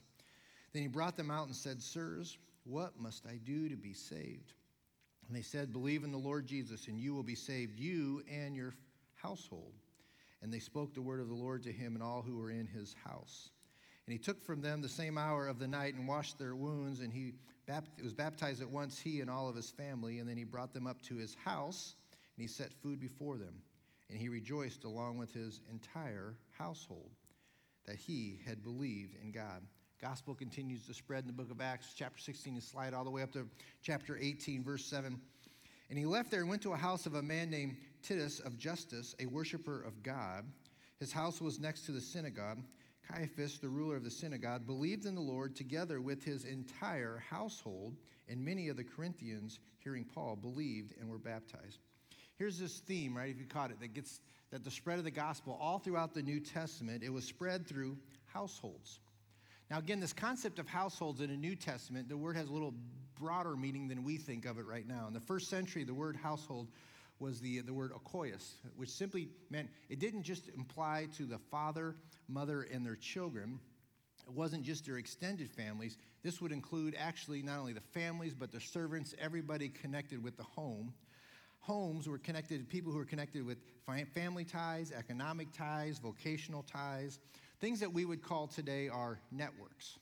Then 0.71 0.83
he 0.83 0.87
brought 0.87 1.17
them 1.17 1.31
out 1.31 1.47
and 1.47 1.55
said, 1.55 1.81
Sirs, 1.81 2.37
what 2.63 2.99
must 2.99 3.25
I 3.25 3.39
do 3.43 3.67
to 3.67 3.75
be 3.75 3.93
saved? 3.93 4.53
And 5.27 5.35
they 5.35 5.41
said, 5.41 5.73
Believe 5.73 6.03
in 6.03 6.11
the 6.11 6.17
Lord 6.17 6.45
Jesus, 6.45 6.87
and 6.87 6.99
you 6.99 7.13
will 7.13 7.23
be 7.23 7.35
saved, 7.35 7.79
you 7.79 8.23
and 8.31 8.55
your 8.55 8.75
household. 9.15 9.73
And 10.41 10.53
they 10.53 10.59
spoke 10.59 10.93
the 10.93 11.01
word 11.01 11.19
of 11.19 11.27
the 11.27 11.35
Lord 11.35 11.63
to 11.63 11.71
him 11.71 11.95
and 11.95 12.03
all 12.03 12.21
who 12.21 12.37
were 12.37 12.51
in 12.51 12.67
his 12.67 12.95
house. 13.03 13.49
And 14.05 14.13
he 14.13 14.19
took 14.19 14.43
from 14.43 14.61
them 14.61 14.81
the 14.81 14.89
same 14.89 15.17
hour 15.17 15.47
of 15.47 15.57
the 15.57 15.67
night 15.67 15.95
and 15.95 16.07
washed 16.07 16.37
their 16.37 16.55
wounds, 16.55 16.99
and 16.99 17.11
he 17.11 17.33
was 18.03 18.13
baptized 18.13 18.61
at 18.61 18.69
once, 18.69 18.99
he 18.99 19.21
and 19.21 19.29
all 19.29 19.49
of 19.49 19.55
his 19.55 19.71
family, 19.71 20.19
and 20.19 20.29
then 20.29 20.37
he 20.37 20.43
brought 20.43 20.73
them 20.73 20.85
up 20.85 21.01
to 21.03 21.15
his 21.15 21.35
house, 21.43 21.95
and 22.35 22.41
he 22.41 22.47
set 22.47 22.71
food 22.71 22.99
before 22.99 23.37
them. 23.37 23.61
And 24.09 24.19
he 24.19 24.29
rejoiced 24.29 24.83
along 24.83 25.17
with 25.17 25.33
his 25.33 25.61
entire 25.71 26.35
household 26.51 27.09
that 27.87 27.95
he 27.95 28.39
had 28.45 28.63
believed 28.63 29.15
in 29.23 29.31
God. 29.31 29.63
Gospel 29.99 30.35
continues 30.35 30.85
to 30.85 30.93
spread 30.93 31.23
in 31.23 31.27
the 31.27 31.33
book 31.33 31.49
of 31.49 31.59
Acts, 31.59 31.93
chapter 31.95 32.21
16, 32.21 32.53
and 32.53 32.61
slide 32.61 32.93
all 32.93 33.03
the 33.03 33.09
way 33.09 33.23
up 33.23 33.31
to 33.31 33.47
chapter 33.81 34.19
18, 34.21 34.63
verse 34.63 34.85
7. 34.85 35.19
And 35.89 35.97
he 35.97 36.05
left 36.05 36.29
there 36.29 36.41
and 36.41 36.49
went 36.49 36.61
to 36.63 36.73
a 36.73 36.77
house 36.77 37.07
of 37.07 37.15
a 37.15 37.23
man 37.23 37.49
named 37.49 37.77
Titus 38.03 38.39
of 38.39 38.57
Justus, 38.59 39.15
a 39.19 39.25
worshiper 39.25 39.81
of 39.81 40.03
God. 40.03 40.45
His 40.99 41.11
house 41.11 41.41
was 41.41 41.59
next 41.59 41.87
to 41.87 41.91
the 41.91 42.01
synagogue. 42.01 42.59
Caiaphas, 43.11 43.59
the 43.59 43.69
ruler 43.69 43.95
of 43.95 44.03
the 44.03 44.11
synagogue, 44.11 44.65
believed 44.65 45.05
in 45.05 45.15
the 45.15 45.21
Lord 45.21 45.55
together 45.55 46.01
with 46.01 46.23
his 46.23 46.45
entire 46.45 47.23
household, 47.29 47.95
and 48.27 48.43
many 48.43 48.69
of 48.69 48.77
the 48.77 48.83
Corinthians, 48.83 49.59
hearing 49.79 50.03
Paul, 50.03 50.35
believed 50.35 50.93
and 50.99 51.09
were 51.09 51.17
baptized. 51.17 51.79
Here's 52.37 52.59
this 52.59 52.79
theme, 52.79 53.15
right? 53.15 53.29
If 53.29 53.39
you 53.39 53.45
caught 53.45 53.71
it, 53.71 53.79
that 53.79 53.93
gets 53.93 54.19
that 54.51 54.63
the 54.63 54.71
spread 54.71 54.99
of 54.99 55.03
the 55.03 55.11
gospel 55.11 55.57
all 55.59 55.79
throughout 55.79 56.13
the 56.13 56.21
New 56.21 56.39
Testament, 56.39 57.03
it 57.03 57.11
was 57.11 57.25
spread 57.25 57.67
through 57.67 57.97
households. 58.25 58.99
Now, 59.69 59.79
again, 59.79 59.99
this 59.99 60.13
concept 60.13 60.59
of 60.59 60.67
households 60.67 61.21
in 61.21 61.29
the 61.29 61.37
New 61.37 61.55
Testament, 61.55 62.07
the 62.07 62.17
word 62.17 62.35
has 62.35 62.49
a 62.49 62.53
little 62.53 62.73
broader 63.19 63.55
meaning 63.55 63.87
than 63.87 64.03
we 64.03 64.17
think 64.17 64.45
of 64.45 64.59
it 64.59 64.65
right 64.65 64.87
now. 64.87 65.07
In 65.07 65.13
the 65.13 65.19
first 65.19 65.49
century, 65.49 65.83
the 65.83 65.93
word 65.93 66.15
household 66.15 66.67
was 67.19 67.39
the, 67.39 67.61
the 67.61 67.73
word 67.73 67.91
oikos, 67.93 68.55
which 68.75 68.89
simply 68.89 69.29
meant 69.49 69.69
it 69.89 69.99
didn't 69.99 70.23
just 70.23 70.49
imply 70.49 71.07
to 71.17 71.25
the 71.25 71.37
father, 71.37 71.95
mother, 72.27 72.67
and 72.71 72.85
their 72.85 72.95
children. 72.95 73.59
It 74.27 74.33
wasn't 74.33 74.63
just 74.63 74.85
their 74.85 74.97
extended 74.97 75.51
families. 75.51 75.97
This 76.23 76.41
would 76.41 76.51
include 76.51 76.95
actually 76.97 77.41
not 77.41 77.59
only 77.59 77.73
the 77.73 77.81
families, 77.81 78.33
but 78.33 78.51
the 78.51 78.59
servants, 78.59 79.13
everybody 79.19 79.69
connected 79.69 80.23
with 80.23 80.35
the 80.35 80.43
home. 80.43 80.93
Homes 81.59 82.07
were 82.07 82.17
connected 82.17 82.59
to 82.59 82.65
people 82.65 82.91
who 82.91 82.97
were 82.97 83.05
connected 83.05 83.45
with 83.45 83.57
family 84.13 84.43
ties, 84.43 84.91
economic 84.91 85.51
ties, 85.51 85.99
vocational 85.99 86.63
ties. 86.63 87.19
Things 87.59 87.79
that 87.79 87.91
we 87.91 88.05
would 88.05 88.21
call 88.21 88.47
today 88.47 88.89
our 88.89 89.19
networks. 89.31 89.97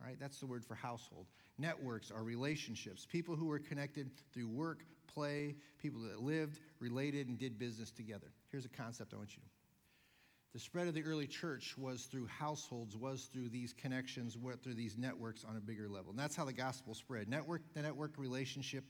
All 0.00 0.08
right, 0.08 0.18
that's 0.20 0.38
the 0.38 0.46
word 0.46 0.64
for 0.64 0.74
household. 0.74 1.26
Networks 1.58 2.10
are 2.10 2.22
relationships, 2.22 3.06
people 3.06 3.36
who 3.36 3.50
are 3.50 3.58
connected 3.58 4.10
through 4.32 4.48
work, 4.48 4.84
play, 5.14 5.56
people 5.78 6.02
that 6.02 6.22
lived, 6.22 6.58
related, 6.80 7.28
and 7.28 7.38
did 7.38 7.58
business 7.58 7.90
together. 7.90 8.32
Here's 8.50 8.64
a 8.64 8.70
concept 8.70 9.12
I 9.14 9.16
want 9.16 9.30
you 9.30 9.42
to. 9.42 9.48
The 10.52 10.58
spread 10.58 10.86
of 10.86 10.92
the 10.92 11.04
early 11.04 11.26
church 11.26 11.78
was 11.78 12.04
through 12.04 12.26
households, 12.26 12.94
was 12.94 13.30
through 13.32 13.48
these 13.48 13.72
connections, 13.72 14.36
through 14.62 14.74
these 14.74 14.98
networks 14.98 15.44
on 15.44 15.56
a 15.56 15.60
bigger 15.60 15.88
level. 15.88 16.10
And 16.10 16.18
that's 16.18 16.36
how 16.36 16.44
the 16.44 16.52
gospel 16.52 16.94
spread. 16.94 17.26
Network, 17.28 17.62
the 17.72 17.80
network 17.80 18.18
relationship 18.18 18.84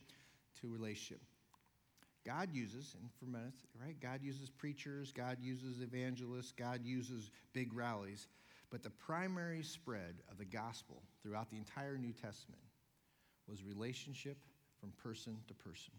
to 0.61 0.69
relationship. 0.69 1.21
God 2.27 2.51
uses, 2.53 2.97
and 3.01 3.11
for 3.19 3.27
minutes, 3.27 3.63
right? 3.81 3.99
God 4.01 4.21
uses 4.23 4.51
preachers, 4.51 5.13
God 5.13 5.39
uses 5.41 5.81
evangelists, 5.81 6.53
God 6.53 6.81
uses 6.85 7.31
big 7.53 7.75
rallies. 7.75 8.27
But 8.71 8.83
the 8.83 8.91
primary 8.91 9.63
spread 9.63 10.17
of 10.31 10.39
the 10.39 10.45
gospel 10.45 11.03
throughout 11.23 11.51
the 11.51 11.59
entire 11.59 11.97
New 11.99 12.13
Testament 12.13 12.63
was 13.49 13.63
relationship 13.65 14.39
from 14.81 14.93
person 15.03 15.37
to 15.47 15.55
person. 15.55 15.93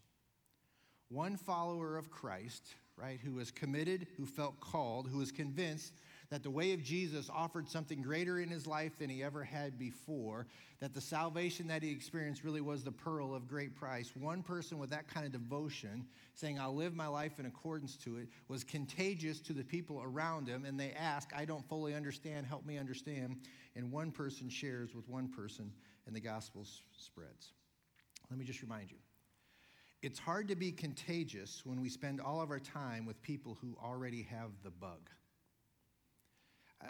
One 1.13 1.38
follower 1.38 1.96
of 1.96 2.10
Christ, 2.10 2.74
right, 2.98 3.20
who 3.24 3.34
was 3.34 3.51
committed, 3.51 4.08
who 4.17 4.25
felt 4.25 4.60
called, 4.60 5.08
who 5.08 5.20
was 5.20 5.32
convinced 5.32 5.93
that 6.32 6.41
the 6.41 6.50
way 6.50 6.74
of 6.74 6.82
Jesus 6.82 7.29
offered 7.32 7.70
something 7.70 8.01
greater 8.01 8.39
in 8.39 8.50
his 8.50 8.65
life 8.65 8.98
than 8.98 9.12
he 9.12 9.22
ever 9.22 9.43
had 9.43 9.77
before, 9.77 10.48
that 10.79 10.96
the 10.96 11.01
salvation 11.01 11.67
that 11.67 11.84
he 11.84 11.91
experienced 11.91 12.43
really 12.43 12.62
was 12.62 12.84
the 12.84 12.91
pearl 12.91 13.36
of 13.36 13.48
great 13.48 13.75
price. 13.75 14.12
One 14.15 14.41
person 14.41 14.79
with 14.79 14.89
that 14.89 15.08
kind 15.08 15.24
of 15.24 15.32
devotion, 15.32 16.08
saying, 16.34 16.60
I'll 16.60 16.74
live 16.74 16.96
my 16.96 17.05
life 17.05 17.39
in 17.39 17.46
accordance 17.46 17.96
to 17.98 18.17
it, 18.17 18.27
was 18.48 18.63
contagious 18.63 19.39
to 19.41 19.53
the 19.53 19.63
people 19.63 20.01
around 20.03 20.48
him, 20.48 20.65
and 20.65 20.79
they 20.79 20.93
ask, 20.93 21.29
I 21.36 21.46
don't 21.46 21.63
fully 21.70 21.93
understand, 21.93 22.48
help 22.48 22.65
me 22.65 22.79
understand. 22.79 23.38
And 23.75 23.91
one 23.91 24.10
person 24.10 24.50
shares 24.50 24.96
with 24.96 25.08
one 25.08 25.27
person, 25.27 25.72
and 26.08 26.15
the 26.15 26.22
gospel 26.22 26.65
spreads. 26.98 27.53
Let 28.32 28.39
me 28.39 28.46
just 28.46 28.63
remind 28.63 28.89
you. 28.89 28.98
It's 30.03 30.19
hard 30.19 30.50
to 30.50 30.55
be 30.57 30.74
contagious 30.74 31.62
when 31.65 31.79
we 31.79 31.88
spend 31.88 32.19
all 32.19 32.41
of 32.41 32.51
our 32.51 32.60
time 32.60 33.05
with 33.05 33.22
people 33.22 33.57
who 33.62 33.77
already 33.81 34.27
have 34.29 34.50
the 34.62 34.69
bug. 34.69 35.10
Uh, 36.83 36.88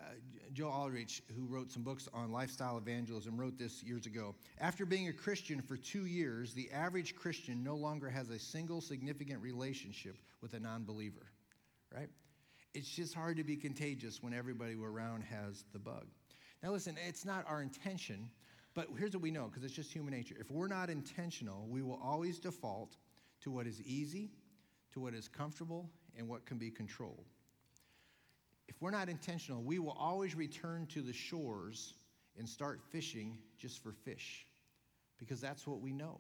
Joe 0.52 0.70
Aldrich, 0.70 1.22
who 1.36 1.46
wrote 1.46 1.72
some 1.72 1.84
books 1.84 2.10
on 2.12 2.32
lifestyle 2.32 2.76
evangelism, 2.80 3.40
wrote 3.40 3.60
this 3.60 3.84
years 3.84 4.08
ago. 4.08 4.34
After 4.60 4.84
being 4.84 5.10
a 5.10 5.14
Christian 5.14 5.62
for 5.62 5.78
two 5.78 6.08
years, 6.08 6.56
the 6.56 6.72
average 6.72 7.16
Christian 7.16 7.64
no 7.64 7.76
longer 7.76 8.10
has 8.10 8.32
a 8.32 8.40
single 8.40 8.82
significant 8.82 9.44
relationship 9.44 10.18
with 10.42 10.56
a 10.56 10.60
non 10.60 10.84
believer, 10.84 11.28
right? 11.96 12.10
It's 12.74 12.90
just 12.90 13.14
hard 13.14 13.38
to 13.38 13.44
be 13.44 13.58
contagious 13.58 14.24
when 14.24 14.34
everybody 14.34 14.74
around 14.74 15.24
has 15.26 15.66
the 15.72 15.78
bug. 15.78 16.08
Now, 16.64 16.72
listen, 16.72 16.98
it's 17.08 17.26
not 17.26 17.46
our 17.48 17.62
intention, 17.62 18.32
but 18.74 18.88
here's 18.98 19.14
what 19.14 19.22
we 19.22 19.30
know 19.30 19.46
because 19.46 19.64
it's 19.64 19.76
just 19.76 19.94
human 19.94 20.16
nature. 20.16 20.36
If 20.40 20.50
we're 20.50 20.68
not 20.68 20.90
intentional, 20.90 21.68
we 21.70 21.84
will 21.84 22.02
always 22.04 22.40
default 22.40 22.96
to 23.44 23.52
what 23.52 23.68
is 23.68 23.82
easy, 23.82 24.32
to 24.94 25.00
what 25.00 25.14
is 25.14 25.28
comfortable, 25.28 25.90
and 26.18 26.28
what 26.28 26.46
can 26.46 26.58
be 26.58 26.70
controlled 26.70 27.26
if 28.68 28.82
we're 28.82 28.92
not 28.92 29.10
intentional, 29.10 29.62
we 29.62 29.80
will 29.80 29.96
always 30.00 30.36
return 30.36 30.88
to 30.88 31.02
the 31.02 31.14
shores 31.14 31.94
and 32.38 32.48
start 32.48 32.82
fishing 32.90 33.38
just 33.58 33.84
for 33.84 33.92
fish 33.92 34.46
because 35.18 35.40
that's 35.40 35.68
what 35.68 35.82
we 35.82 35.94
know. 35.94 36.20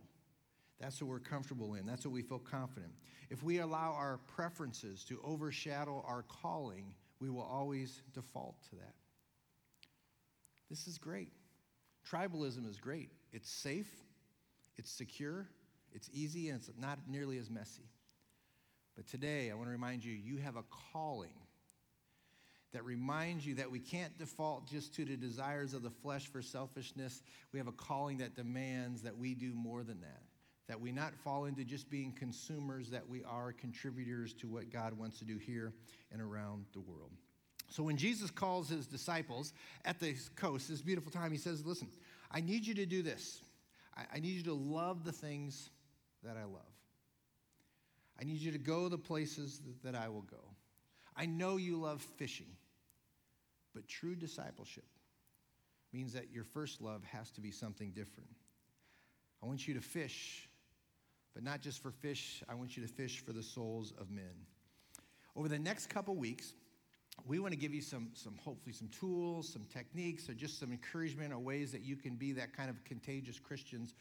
That's 0.80 1.01
what 1.01 1.10
we're 1.10 1.20
comfortable 1.20 1.75
in. 1.75 1.86
That's 1.86 2.06
what 2.06 2.13
we 2.13 2.22
feel 2.22 2.39
confident. 2.39 2.92
If 3.30 3.42
we 3.44 3.60
allow 3.60 3.94
our 3.94 4.20
preferences 4.27 5.03
to 5.06 5.20
overshadow 5.24 6.03
our 6.08 6.24
calling, 6.24 6.94
we 7.20 7.30
will 7.30 7.42
always 7.42 8.01
default 8.13 8.62
to 8.70 8.75
that. 8.75 8.94
This 10.70 10.88
is 10.88 10.98
great. 10.98 11.30
Tribalism 12.10 12.70
is 12.70 12.77
great. 12.77 13.10
It's 13.32 13.50
safe, 13.50 13.89
it's 14.77 14.92
secure, 14.92 15.48
it's 15.94 16.10
easy, 16.14 16.50
and 16.50 16.60
it's 16.60 16.70
not 16.80 17.00
nearly 17.08 17.38
as 17.38 17.50
messy. 17.50 17.90
But 18.96 19.08
today, 19.08 19.50
I 19.50 19.56
want 19.56 19.68
to 19.68 19.72
remind 19.72 20.04
you 20.04 20.14
you 20.14 20.38
have 20.38 20.56
a 20.56 20.64
calling 20.92 21.34
that 22.74 22.84
reminds 22.84 23.46
you 23.46 23.56
that 23.56 23.70
we 23.70 23.80
can't 23.80 24.18
default 24.18 24.68
just 24.68 24.94
to 24.96 25.06
the 25.06 25.16
desires 25.16 25.74
of 25.74 25.84
the 25.84 25.90
flesh 25.90 26.28
for 26.28 26.42
selfishness. 26.42 27.22
We 27.52 27.60
have 27.60 27.68
a 27.68 27.74
calling 27.74 28.18
that 28.18 28.36
demands 28.36 29.04
that 29.04 29.18
we 29.18 29.36
do 29.36 29.54
more 29.54 29.84
than 29.84 30.02
that. 30.02 30.22
That 30.68 30.80
we 30.80 30.92
not 30.92 31.14
fall 31.14 31.46
into 31.46 31.64
just 31.64 31.90
being 31.90 32.14
consumers, 32.14 32.90
that 32.90 33.08
we 33.08 33.24
are 33.26 33.52
contributors 33.52 34.34
to 34.36 34.48
what 34.48 34.72
God 34.72 34.98
wants 34.98 35.20
to 35.20 35.26
do 35.26 35.38
here 35.38 35.74
and 36.12 36.22
around 36.22 36.66
the 36.74 36.80
world. 36.80 37.12
So 37.70 37.84
when 37.84 37.98
Jesus 37.98 38.32
calls 38.32 38.70
his 38.70 38.88
disciples 38.88 39.54
at 39.86 40.00
the 40.00 40.16
coast, 40.36 40.70
this 40.70 40.82
beautiful 40.82 41.12
time, 41.12 41.32
he 41.32 41.38
says, 41.38 41.66
Listen, 41.66 41.90
I 42.32 42.40
need 42.40 42.66
you 42.66 42.74
to 42.76 42.86
do 42.86 43.04
this. 43.04 43.42
I, 43.96 44.04
I 44.16 44.20
need 44.20 44.36
you 44.36 44.44
to 44.44 44.54
love 44.54 45.04
the 45.04 45.12
things 45.12 45.70
that 46.24 46.38
I 46.38 46.44
love. 46.44 46.62
I 48.20 48.24
need 48.24 48.39
you 48.39 48.51
to 48.51 48.58
go 48.58 48.89
the 48.89 48.98
places 48.98 49.62
that 49.84 49.96
I 49.96 50.10
will 50.10 50.22
go. 50.22 50.44
I 51.15 51.25
know 51.25 51.58
you 51.58 51.77
love 51.77 52.01
fishing. 52.18 52.48
But 53.74 53.88
true 53.88 54.15
discipleship 54.15 54.86
means 55.92 56.13
that 56.13 56.32
your 56.32 56.44
first 56.44 56.82
love 56.82 57.03
has 57.03 57.32
to 57.32 57.42
be 57.42 57.51
something 57.51 57.92
different. 57.92 58.30
I 59.42 59.46
want 59.46 59.68
you 59.68 59.74
to 59.74 59.82
fish, 59.82 60.48
but 61.34 61.44
not 61.44 61.62
just 61.62 61.82
for 61.82 61.92
fish, 61.92 62.44
I 62.48 62.56
want 62.56 62.77
you 62.77 62.86
to 62.86 62.92
fish 62.92 63.20
for 63.20 63.34
the 63.34 63.44
souls 63.44 63.94
of 64.00 64.10
men. 64.10 64.46
Over 65.36 65.48
the 65.48 65.60
next 65.60 65.88
couple 65.88 66.15
weeks, 66.15 66.53
we 67.27 67.39
want 67.39 67.51
to 67.51 67.60
give 67.60 67.74
you 67.74 67.82
some, 67.82 68.10
some 68.13 68.36
hopefully 68.44 68.74
some 68.74 68.89
tools, 68.89 69.51
some 69.51 69.65
techniques, 69.72 70.30
or 70.30 70.34
just 70.34 70.60
some 70.60 70.72
encouragement 70.72 71.34
or 71.34 71.39
ways 71.39 71.72
that 71.72 71.82
you 71.82 71.96
can 71.96 72.15
be 72.15 72.32
that 72.34 72.56
kind 72.56 72.70
of 72.70 72.84
contagious 72.84 73.39
Christians 73.39 73.94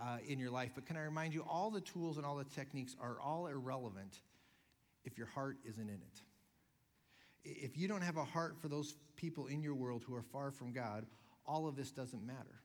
uh, 0.00 0.18
in 0.26 0.38
your 0.38 0.50
life. 0.50 0.72
But 0.74 0.86
can 0.86 0.96
I 0.96 1.02
remind 1.02 1.34
you, 1.34 1.44
all 1.48 1.70
the 1.70 1.80
tools 1.80 2.16
and 2.16 2.26
all 2.26 2.36
the 2.36 2.44
techniques 2.44 2.96
are 3.00 3.20
all 3.20 3.46
irrelevant 3.46 4.20
if 5.04 5.18
your 5.18 5.26
heart 5.28 5.58
isn't 5.64 5.88
in 5.88 5.94
it 5.94 6.22
if 7.44 7.76
you 7.76 7.88
don't 7.88 8.02
have 8.02 8.16
a 8.16 8.24
heart 8.24 8.56
for 8.60 8.68
those 8.68 8.96
people 9.16 9.46
in 9.46 9.62
your 9.62 9.74
world 9.74 10.02
who 10.06 10.14
are 10.14 10.22
far 10.22 10.50
from 10.50 10.72
God, 10.72 11.06
all 11.46 11.68
of 11.68 11.76
this 11.76 11.90
doesn't 11.90 12.26
matter. 12.26 12.62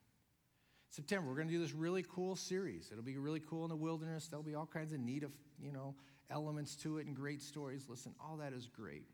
September, 0.90 1.28
we're 1.28 1.36
going 1.36 1.48
to 1.48 1.54
do 1.54 1.60
this 1.60 1.74
really 1.74 2.04
cool 2.10 2.36
series. 2.36 2.90
It'll 2.92 3.04
be 3.04 3.18
really 3.18 3.42
cool 3.42 3.64
in 3.64 3.70
the 3.70 3.76
wilderness. 3.76 4.28
There'll 4.28 4.44
be 4.44 4.56
all 4.56 4.66
kinds 4.66 4.94
of 4.94 5.00
neat, 5.00 5.24
you 5.62 5.72
know, 5.72 5.96
elements 6.32 6.76
to 6.78 6.98
it 6.98 7.06
and 7.06 7.16
great 7.16 7.42
stories. 7.42 7.86
Listen, 7.90 8.16
all 8.20 8.38
that 8.38 8.54
is 8.54 8.68
great. 8.68 9.06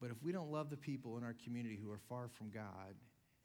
But 0.00 0.10
if 0.10 0.22
we 0.22 0.32
don't 0.32 0.50
love 0.50 0.68
the 0.68 0.76
people 0.76 1.16
in 1.16 1.24
our 1.24 1.34
community 1.44 1.78
who 1.82 1.90
are 1.90 2.00
far 2.08 2.28
from 2.28 2.50
God, 2.50 2.94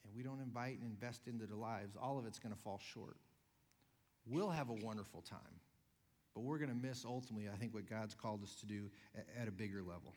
and 0.10 0.18
we 0.18 0.24
don't 0.24 0.42
invite 0.42 0.80
and 0.80 0.84
invest 0.84 1.28
into 1.28 1.46
their 1.46 1.58
lives, 1.58 1.96
all 1.96 2.18
of 2.18 2.26
it's 2.26 2.40
going 2.40 2.54
to 2.54 2.60
fall 2.60 2.80
short. 2.94 3.18
We'll 4.28 4.50
have 4.50 4.70
a 4.70 4.74
wonderful 4.74 5.22
time, 5.22 5.40
but 6.34 6.42
we're 6.42 6.58
going 6.58 6.70
to 6.70 6.88
miss 6.88 7.06
ultimately, 7.06 7.50
I 7.52 7.58
think, 7.58 7.74
what 7.74 7.90
God's 7.90 8.16
called 8.16 8.44
us 8.44 8.56
to 8.56 8.66
do 8.66 8.90
at, 9.40 9.48
a 9.48 9.52
bigger 9.52 9.82
level. 9.82 10.14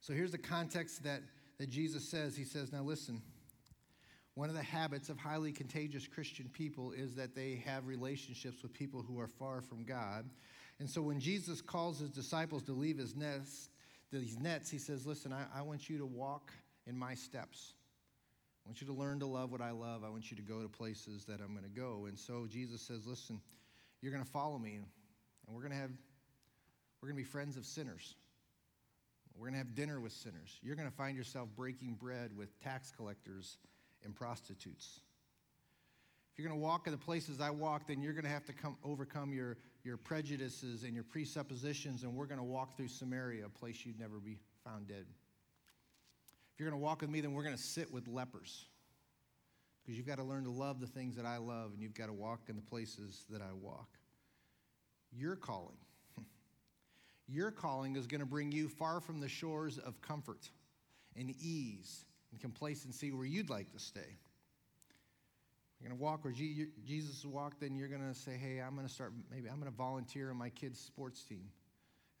So 0.00 0.12
here's 0.12 0.32
the 0.32 0.38
context 0.38 1.04
that, 1.04 1.22
that 1.58 1.70
Jesus 1.70 2.08
says. 2.08 2.36
He 2.36 2.44
says, 2.44 2.72
Now 2.72 2.82
listen, 2.82 3.22
one 4.34 4.48
of 4.48 4.54
the 4.54 4.62
habits 4.62 5.08
of 5.08 5.18
highly 5.18 5.52
contagious 5.52 6.06
Christian 6.06 6.50
people 6.52 6.92
is 6.92 7.14
that 7.14 7.34
they 7.34 7.62
have 7.64 7.86
relationships 7.86 8.62
with 8.62 8.72
people 8.72 9.02
who 9.02 9.20
are 9.20 9.28
far 9.28 9.60
from 9.60 9.84
God. 9.84 10.28
And 10.80 10.90
so 10.90 11.00
when 11.00 11.20
Jesus 11.20 11.60
calls 11.60 12.00
his 12.00 12.10
disciples 12.10 12.62
to 12.64 12.72
leave 12.72 12.98
his 12.98 13.14
nest, 13.14 13.70
these 14.12 14.38
nets, 14.38 14.70
he 14.70 14.78
says, 14.78 15.06
Listen, 15.06 15.32
I, 15.32 15.44
I 15.56 15.62
want 15.62 15.88
you 15.88 15.98
to 15.98 16.06
walk 16.06 16.52
in 16.86 16.98
my 16.98 17.14
steps. 17.14 17.74
I 18.64 18.68
want 18.68 18.80
you 18.80 18.86
to 18.86 18.94
learn 18.94 19.20
to 19.20 19.26
love 19.26 19.52
what 19.52 19.60
I 19.60 19.72
love. 19.72 20.04
I 20.04 20.08
want 20.08 20.30
you 20.30 20.36
to 20.36 20.42
go 20.42 20.62
to 20.62 20.68
places 20.68 21.24
that 21.26 21.40
I'm 21.40 21.52
going 21.52 21.64
to 21.64 21.80
go. 21.80 22.06
And 22.06 22.18
so 22.18 22.46
Jesus 22.48 22.80
says, 22.80 23.06
Listen, 23.06 23.40
you're 24.00 24.12
going 24.12 24.24
to 24.24 24.30
follow 24.30 24.58
me, 24.58 24.76
and 24.76 25.54
we're 25.54 25.62
going 25.62 25.72
to 25.72 25.78
have, 25.78 25.90
we're 27.00 27.08
going 27.08 27.16
to 27.16 27.22
be 27.22 27.28
friends 27.28 27.56
of 27.56 27.66
sinners. 27.66 28.14
We're 29.36 29.46
going 29.46 29.54
to 29.54 29.58
have 29.58 29.74
dinner 29.74 30.00
with 30.00 30.12
sinners. 30.12 30.58
You're 30.62 30.76
going 30.76 30.88
to 30.88 30.94
find 30.94 31.16
yourself 31.16 31.48
breaking 31.56 31.94
bread 31.94 32.36
with 32.36 32.58
tax 32.62 32.92
collectors 32.96 33.58
and 34.04 34.14
prostitutes. 34.14 35.00
If 36.32 36.38
you're 36.38 36.48
going 36.48 36.58
to 36.58 36.64
walk 36.64 36.86
in 36.86 36.92
the 36.92 36.98
places 36.98 37.40
I 37.40 37.50
walk, 37.50 37.86
then 37.88 38.00
you're 38.00 38.12
going 38.12 38.24
to 38.24 38.30
have 38.30 38.44
to 38.46 38.52
come, 38.52 38.76
overcome 38.84 39.32
your, 39.32 39.56
your 39.84 39.96
prejudices 39.96 40.82
and 40.82 40.94
your 40.94 41.04
presuppositions, 41.04 42.02
and 42.02 42.14
we're 42.14 42.26
going 42.26 42.38
to 42.38 42.44
walk 42.44 42.76
through 42.76 42.88
Samaria, 42.88 43.46
a 43.46 43.48
place 43.48 43.84
you'd 43.84 44.00
never 44.00 44.18
be 44.18 44.38
found 44.64 44.88
dead. 44.88 45.04
If 46.54 46.60
you're 46.60 46.70
going 46.70 46.80
to 46.80 46.84
walk 46.84 47.00
with 47.00 47.10
me, 47.10 47.20
then 47.20 47.32
we're 47.32 47.42
going 47.42 47.56
to 47.56 47.62
sit 47.62 47.92
with 47.92 48.06
lepers. 48.06 48.66
Because 49.82 49.98
you've 49.98 50.06
got 50.06 50.18
to 50.18 50.24
learn 50.24 50.44
to 50.44 50.50
love 50.50 50.80
the 50.80 50.86
things 50.86 51.16
that 51.16 51.26
I 51.26 51.38
love, 51.38 51.72
and 51.72 51.82
you've 51.82 51.94
got 51.94 52.06
to 52.06 52.12
walk 52.12 52.42
in 52.48 52.54
the 52.54 52.62
places 52.62 53.24
that 53.30 53.42
I 53.42 53.52
walk. 53.60 53.88
Your 55.12 55.34
calling. 55.34 55.76
Your 57.28 57.50
calling 57.50 57.96
is 57.96 58.06
going 58.06 58.20
to 58.20 58.26
bring 58.26 58.52
you 58.52 58.68
far 58.68 59.00
from 59.00 59.20
the 59.20 59.28
shores 59.28 59.78
of 59.78 60.00
comfort 60.00 60.48
and 61.16 61.34
ease 61.40 62.04
and 62.30 62.40
complacency 62.40 63.10
where 63.10 63.26
you'd 63.26 63.50
like 63.50 63.72
to 63.72 63.78
stay. 63.78 64.16
You're 65.80 65.88
going 65.88 65.98
to 65.98 66.02
walk 66.02 66.24
where 66.24 66.32
Jesus 66.32 67.24
walked, 67.24 67.60
then 67.60 67.74
you're 67.74 67.88
going 67.88 68.08
to 68.08 68.18
say, 68.18 68.38
hey, 68.40 68.60
I'm 68.60 68.74
going 68.74 68.86
to 68.86 68.92
start, 68.92 69.12
maybe 69.30 69.48
I'm 69.48 69.58
going 69.58 69.70
to 69.70 69.76
volunteer 69.76 70.30
on 70.30 70.36
my 70.36 70.50
kids' 70.50 70.78
sports 70.78 71.24
team. 71.24 71.50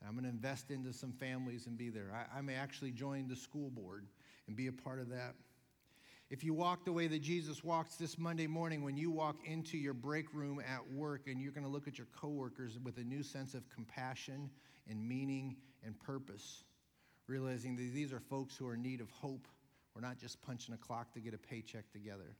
And 0.00 0.08
I'm 0.08 0.14
going 0.14 0.24
to 0.24 0.30
invest 0.30 0.70
into 0.70 0.92
some 0.92 1.12
families 1.12 1.66
and 1.66 1.78
be 1.78 1.88
there. 1.88 2.10
I, 2.12 2.38
I 2.38 2.40
may 2.42 2.56
actually 2.56 2.90
join 2.90 3.26
the 3.28 3.36
school 3.36 3.70
board 3.70 4.06
and 4.46 4.56
be 4.56 4.66
a 4.66 4.72
part 4.72 5.00
of 5.00 5.08
that. 5.10 5.34
If 6.30 6.42
you 6.42 6.54
walk 6.54 6.84
the 6.84 6.92
way 6.92 7.06
that 7.06 7.20
Jesus 7.22 7.62
walks 7.62 7.96
this 7.96 8.18
Monday 8.18 8.46
morning, 8.46 8.82
when 8.82 8.96
you 8.96 9.10
walk 9.10 9.36
into 9.44 9.76
your 9.76 9.94
break 9.94 10.32
room 10.32 10.60
at 10.60 10.90
work 10.90 11.28
and 11.28 11.40
you're 11.40 11.52
going 11.52 11.66
to 11.66 11.70
look 11.70 11.86
at 11.86 11.98
your 11.98 12.08
coworkers 12.18 12.78
with 12.82 12.96
a 12.98 13.04
new 13.04 13.22
sense 13.22 13.54
of 13.54 13.68
compassion 13.68 14.50
and 14.88 15.06
meaning 15.06 15.56
and 15.84 15.98
purpose, 16.00 16.64
realizing 17.26 17.76
that 17.76 17.92
these 17.92 18.12
are 18.12 18.20
folks 18.20 18.56
who 18.56 18.66
are 18.66 18.74
in 18.74 18.82
need 18.82 19.00
of 19.00 19.10
hope. 19.10 19.46
We're 19.94 20.00
not 20.00 20.18
just 20.18 20.42
punching 20.42 20.74
a 20.74 20.78
clock 20.78 21.12
to 21.12 21.20
get 21.20 21.34
a 21.34 21.38
paycheck 21.38 21.90
together. 21.92 22.36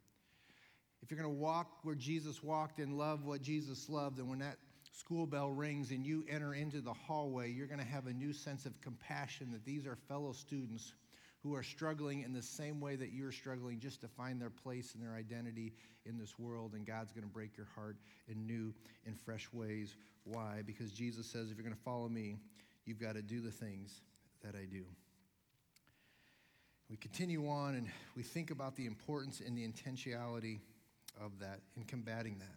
If 1.03 1.11
you're 1.11 1.21
going 1.21 1.33
to 1.33 1.41
walk 1.41 1.85
where 1.85 1.95
Jesus 1.95 2.43
walked 2.43 2.81
and 2.81 2.97
love 2.97 3.27
what 3.27 3.43
Jesus 3.43 3.89
loved, 3.91 4.19
and 4.19 4.29
when 4.29 4.39
that 4.39 4.57
school 4.93 5.27
bell 5.27 5.51
rings 5.51 5.91
and 5.91 6.05
you 6.05 6.25
enter 6.29 6.55
into 6.55 6.81
the 6.81 6.95
hallway, 6.95 7.51
you're 7.51 7.67
going 7.67 7.79
to 7.79 7.85
have 7.85 8.07
a 8.07 8.13
new 8.13 8.33
sense 8.33 8.65
of 8.65 8.81
compassion 8.81 9.51
that 9.53 9.65
these 9.65 9.87
are 9.87 9.97
fellow 10.09 10.33
students 10.33 10.95
who 11.45 11.55
are 11.55 11.63
struggling 11.63 12.23
in 12.23 12.33
the 12.33 12.43
same 12.43 12.81
way 12.81 12.97
that 12.97 13.13
you're 13.13 13.31
struggling 13.31 13.79
just 13.79 14.01
to 14.01 14.09
find 14.09 14.41
their 14.41 14.51
place 14.51 14.95
and 14.95 15.05
their 15.05 15.15
identity 15.15 15.75
in 16.07 16.19
this 16.19 16.39
world. 16.39 16.73
And 16.73 16.87
God's 16.87 17.13
going 17.13 17.23
to 17.23 17.33
break 17.33 17.55
your 17.57 17.69
heart 17.75 17.97
in 18.29 18.47
new 18.47 18.73
and 19.07 19.15
fresh 19.21 19.47
ways. 19.53 19.95
Why? 20.25 20.63
Because 20.65 20.91
Jesus 20.91 21.27
says, 21.27 21.51
if 21.51 21.59
you're 21.59 21.65
going 21.65 21.77
to 21.77 21.83
follow 21.83 22.09
me, 22.09 22.39
you've 22.87 22.99
got 22.99 23.15
to 23.15 23.23
do 23.23 23.43
the 23.43 23.51
things 23.51 24.01
that 24.43 24.55
I 24.55 24.65
do. 24.65 24.85
We 26.89 26.97
continue 26.97 27.47
on 27.47 27.75
and 27.75 27.89
we 28.17 28.23
think 28.23 28.51
about 28.51 28.75
the 28.75 28.87
importance 28.87 29.43
and 29.47 29.57
the 29.57 29.69
intentionality 29.69 30.61
of 31.23 31.39
that 31.41 31.61
in 31.77 31.85
combating 31.85 32.39
that. 32.39 32.57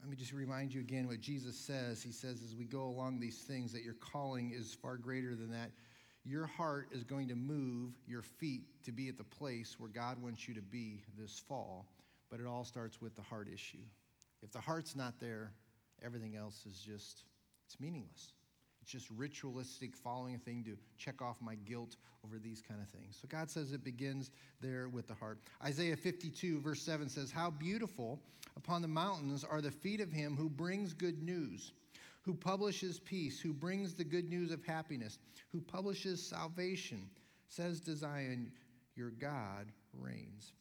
Let 0.00 0.10
me 0.10 0.16
just 0.16 0.32
remind 0.32 0.74
you 0.74 0.80
again 0.80 1.06
what 1.06 1.20
Jesus 1.20 1.56
says. 1.56 2.02
He 2.02 2.12
says, 2.12 2.42
as 2.44 2.54
we 2.54 2.64
go 2.64 2.82
along 2.82 3.20
these 3.20 3.38
things, 3.38 3.72
that 3.72 3.82
your 3.82 3.94
calling 3.94 4.50
is 4.50 4.74
far 4.82 4.96
greater 4.96 5.34
than 5.34 5.52
that 5.52 5.70
your 6.24 6.46
heart 6.46 6.88
is 6.92 7.02
going 7.02 7.28
to 7.28 7.34
move 7.34 7.92
your 8.06 8.22
feet 8.22 8.62
to 8.84 8.92
be 8.92 9.08
at 9.08 9.18
the 9.18 9.24
place 9.24 9.76
where 9.78 9.88
God 9.88 10.22
wants 10.22 10.46
you 10.46 10.54
to 10.54 10.62
be 10.62 11.02
this 11.18 11.38
fall. 11.38 11.86
But 12.30 12.40
it 12.40 12.46
all 12.46 12.64
starts 12.64 13.00
with 13.00 13.14
the 13.16 13.22
heart 13.22 13.48
issue. 13.52 13.84
If 14.42 14.52
the 14.52 14.60
heart's 14.60 14.96
not 14.96 15.20
there, 15.20 15.52
everything 16.04 16.36
else 16.36 16.64
is 16.66 16.78
just, 16.78 17.24
it's 17.66 17.78
meaningless. 17.80 18.32
It's 18.80 18.90
just 18.90 19.08
ritualistic 19.10 19.94
following 19.94 20.34
a 20.34 20.38
thing 20.38 20.64
to 20.64 20.76
check 20.96 21.22
off 21.22 21.36
my 21.40 21.54
guilt 21.54 21.96
over 22.24 22.38
these 22.38 22.60
kind 22.60 22.80
of 22.80 22.88
things. 22.88 23.16
So 23.20 23.28
God 23.28 23.48
says 23.48 23.72
it 23.72 23.84
begins 23.84 24.30
there 24.60 24.88
with 24.88 25.06
the 25.06 25.14
heart. 25.14 25.38
Isaiah 25.64 25.96
52, 25.96 26.60
verse 26.60 26.82
7 26.82 27.08
says, 27.08 27.30
How 27.30 27.50
beautiful 27.50 28.20
upon 28.56 28.82
the 28.82 28.88
mountains 28.88 29.44
are 29.44 29.60
the 29.60 29.70
feet 29.70 30.00
of 30.00 30.10
him 30.10 30.36
who 30.36 30.48
brings 30.48 30.94
good 30.94 31.22
news 31.22 31.72
who 32.22 32.34
publishes 32.34 33.00
peace, 33.00 33.40
who 33.40 33.52
brings 33.52 33.94
the 33.94 34.04
good 34.04 34.28
news 34.28 34.52
of 34.52 34.64
happiness, 34.64 35.18
who 35.50 35.60
publishes 35.60 36.24
salvation, 36.24 37.08
says 37.48 37.80
to 37.80 37.94
Zion, 37.94 38.50
Your 38.94 39.10
God 39.10 39.66
reigns. 39.92 40.52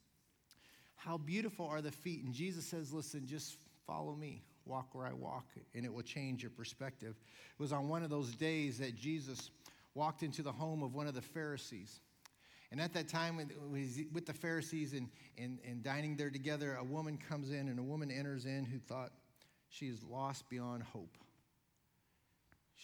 How 0.95 1.17
beautiful 1.17 1.67
are 1.67 1.81
the 1.81 1.91
feet. 1.91 2.23
And 2.23 2.33
Jesus 2.33 2.65
says, 2.65 2.93
Listen, 2.93 3.25
just 3.25 3.57
follow 3.87 4.15
me. 4.15 4.43
Walk 4.65 4.93
where 4.93 5.07
I 5.07 5.13
walk, 5.13 5.45
and 5.73 5.85
it 5.85 5.91
will 5.91 6.03
change 6.03 6.43
your 6.43 6.51
perspective. 6.51 7.15
It 7.19 7.61
was 7.61 7.73
on 7.73 7.89
one 7.89 8.03
of 8.03 8.11
those 8.11 8.35
days 8.35 8.77
that 8.77 8.95
Jesus 8.95 9.49
walked 9.95 10.21
into 10.21 10.43
the 10.43 10.51
home 10.51 10.83
of 10.83 10.93
one 10.93 11.07
of 11.07 11.15
the 11.15 11.21
Pharisees. 11.21 11.99
And 12.71 12.79
at 12.79 12.93
that 12.93 13.07
time, 13.09 13.37
when 13.37 13.49
he's 13.75 14.05
with 14.13 14.27
the 14.27 14.33
Pharisees 14.33 14.93
and, 14.93 15.09
and, 15.37 15.57
and 15.67 15.83
dining 15.83 16.15
there 16.15 16.29
together, 16.29 16.77
a 16.79 16.83
woman 16.83 17.17
comes 17.17 17.49
in, 17.49 17.69
and 17.69 17.79
a 17.79 17.83
woman 17.83 18.11
enters 18.11 18.45
in 18.45 18.65
who 18.65 18.77
thought 18.77 19.11
she 19.69 19.87
is 19.87 20.03
lost 20.03 20.47
beyond 20.47 20.83
hope. 20.83 21.17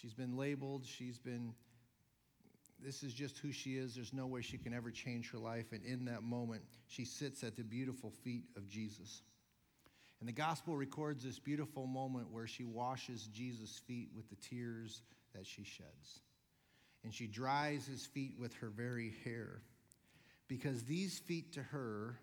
She's 0.00 0.14
been 0.14 0.36
labeled. 0.36 0.84
She's 0.86 1.18
been, 1.18 1.52
this 2.84 3.02
is 3.02 3.12
just 3.12 3.38
who 3.38 3.50
she 3.50 3.76
is. 3.76 3.94
There's 3.94 4.12
no 4.12 4.26
way 4.26 4.42
she 4.42 4.56
can 4.56 4.72
ever 4.72 4.90
change 4.90 5.30
her 5.32 5.38
life. 5.38 5.72
And 5.72 5.84
in 5.84 6.04
that 6.04 6.22
moment, 6.22 6.62
she 6.86 7.04
sits 7.04 7.42
at 7.42 7.56
the 7.56 7.64
beautiful 7.64 8.10
feet 8.10 8.44
of 8.56 8.68
Jesus. 8.68 9.22
And 10.20 10.28
the 10.28 10.32
gospel 10.32 10.76
records 10.76 11.24
this 11.24 11.38
beautiful 11.38 11.86
moment 11.86 12.30
where 12.30 12.46
she 12.46 12.64
washes 12.64 13.28
Jesus' 13.32 13.80
feet 13.86 14.10
with 14.14 14.28
the 14.30 14.36
tears 14.36 15.02
that 15.34 15.46
she 15.46 15.64
sheds. 15.64 16.20
And 17.02 17.12
she 17.12 17.26
dries 17.26 17.86
his 17.86 18.06
feet 18.06 18.34
with 18.38 18.54
her 18.54 18.68
very 18.68 19.14
hair. 19.24 19.62
Because 20.46 20.84
these 20.84 21.18
feet 21.18 21.52
to 21.54 21.62
her 21.62 22.18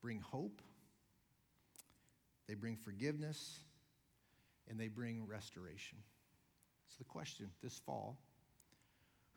bring 0.00 0.20
hope, 0.20 0.62
they 2.48 2.54
bring 2.54 2.76
forgiveness, 2.76 3.58
and 4.68 4.78
they 4.78 4.88
bring 4.88 5.26
restoration. 5.26 5.98
So, 6.92 6.96
the 6.98 7.04
question 7.04 7.48
this 7.62 7.78
fall 7.78 8.18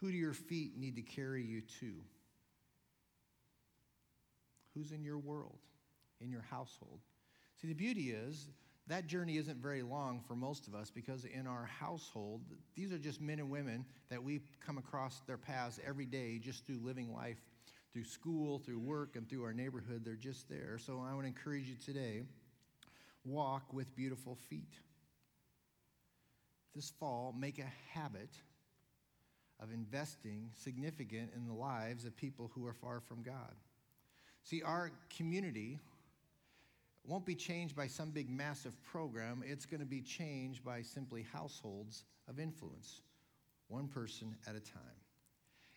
who 0.02 0.12
do 0.12 0.18
your 0.18 0.34
feet 0.34 0.78
need 0.78 0.98
to 0.98 1.02
carry 1.02 1.42
you 1.42 1.62
to? 1.80 1.94
Who's 4.74 4.92
in 4.92 5.06
your 5.06 5.18
world, 5.18 5.60
in 6.20 6.30
your 6.30 6.42
household? 6.42 7.00
See, 7.62 7.70
the 7.70 7.74
beauty 7.74 8.12
is 8.12 8.50
that 8.88 9.08
journey 9.08 9.38
isn't 9.38 9.58
very 9.62 9.82
long 9.82 10.20
for 10.20 10.36
most 10.36 10.68
of 10.68 10.76
us 10.76 10.92
because 10.92 11.24
in 11.24 11.48
our 11.48 11.64
household, 11.64 12.42
these 12.76 12.92
are 12.92 12.98
just 12.98 13.22
men 13.22 13.40
and 13.40 13.50
women 13.50 13.86
that 14.10 14.22
we 14.22 14.42
come 14.66 14.78
across 14.78 15.22
their 15.26 15.38
paths 15.38 15.80
every 15.88 16.06
day 16.06 16.38
just 16.40 16.66
through 16.66 16.80
living 16.84 17.14
life, 17.14 17.38
through 17.94 18.04
school, 18.04 18.60
through 18.60 18.80
work, 18.80 19.16
and 19.16 19.30
through 19.30 19.44
our 19.44 19.54
neighborhood. 19.54 20.02
They're 20.04 20.16
just 20.16 20.50
there. 20.50 20.78
So 20.78 21.02
I 21.08 21.14
want 21.14 21.22
to 21.22 21.28
encourage 21.28 21.70
you 21.70 21.76
today 21.84 22.24
walk 23.24 23.74
with 23.74 23.96
beautiful 23.96 24.36
feet 24.50 24.76
this 26.76 26.92
fall 27.00 27.34
make 27.38 27.58
a 27.58 27.98
habit 27.98 28.30
of 29.62 29.72
investing 29.72 30.50
significant 30.54 31.32
in 31.36 31.48
the 31.48 31.54
lives 31.54 32.06
of 32.06 32.16
people 32.18 32.52
who 32.54 32.66
are 32.66 32.74
far 32.74 33.00
from 33.00 33.24
God. 33.24 33.56
See, 34.44 34.62
our 34.62 34.92
community 35.16 35.80
won't 37.08 37.26
be 37.26 37.36
changed 37.36 37.76
by 37.76 37.88
some 37.88 38.12
big 38.12 38.30
massive 38.30 38.82
program. 38.84 39.44
It's 39.46 39.66
going 39.66 39.80
to 39.80 39.86
be 39.86 40.02
changed 40.02 40.64
by 40.64 40.82
simply 40.82 41.26
households 41.32 42.04
of 42.28 42.40
influence, 42.40 43.02
one 43.70 43.88
person 43.88 44.36
at 44.48 44.56
a 44.56 44.60
time. 44.60 44.82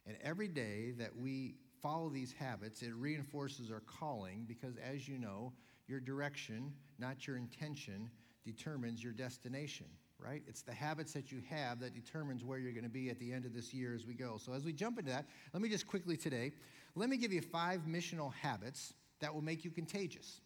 And 0.07 0.17
every 0.23 0.49
day 0.49 0.93
that 0.99 1.15
we 1.17 1.55
follow 1.81 2.09
these 2.09 2.33
habits, 2.33 2.83
it 2.83 2.93
reinforces 2.95 3.71
our 3.71 3.81
calling 3.81 4.45
because, 4.49 4.75
as 4.77 5.07
you 5.07 5.19
know, 5.19 5.53
your 5.87 6.01
direction, 6.01 6.73
not 6.99 7.27
your 7.27 7.37
intention, 7.37 8.11
determines 8.45 9.05
your 9.05 9.13
destination 9.13 9.87
right? 10.19 10.43
It's 10.47 10.63
the 10.63 10.73
habits 10.73 11.13
that 11.13 11.31
you 11.31 11.43
have 11.49 11.81
that 11.81 11.95
determines 11.95 12.45
where 12.45 12.59
you're 12.59 12.73
going 12.73 12.85
to 12.85 12.91
be 12.91 13.11
at 13.11 13.19
the 13.19 13.33
end 13.33 13.45
of 13.45 13.55
this 13.55 13.73
year 13.73 13.95
as 13.95 14.07
we 14.07 14.15
go. 14.15 14.37
So, 14.39 14.53
as 14.53 14.65
we 14.65 14.73
jump 14.73 14.99
into 14.99 15.11
that, 15.13 15.27
let 15.53 15.63
me 15.63 15.69
just 15.69 15.87
quickly 15.87 16.17
today, 16.17 16.53
let 16.95 17.09
me 17.09 17.17
give 17.17 17.33
you 17.33 17.41
five 17.41 17.83
missional 17.89 18.33
habits 18.35 18.95
that 19.21 19.33
will 19.33 19.43
make 19.43 19.65
you 19.65 19.71
contagious. 19.71 20.41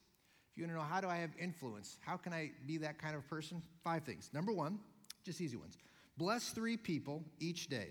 If 0.51 0.59
you 0.59 0.65
want 0.65 0.73
to 0.73 0.83
know 0.83 0.87
how 0.87 1.01
do 1.01 1.09
I 1.09 1.17
have 1.17 1.31
influence, 1.41 1.99
how 2.05 2.17
can 2.17 2.33
I 2.33 2.51
be 2.67 2.77
that 2.79 2.99
kind 2.99 3.17
of 3.17 3.27
person? 3.29 3.63
Five 3.83 4.05
things. 4.05 4.29
Number 4.35 4.53
one, 4.53 4.79
just 5.25 5.41
easy 5.41 5.57
ones. 5.57 5.79
Bless 6.19 6.51
three 6.51 6.77
people 6.77 7.25
each 7.41 7.69
day 7.69 7.89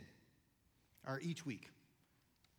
or 1.08 1.20
each 1.22 1.46
week. 1.46 1.70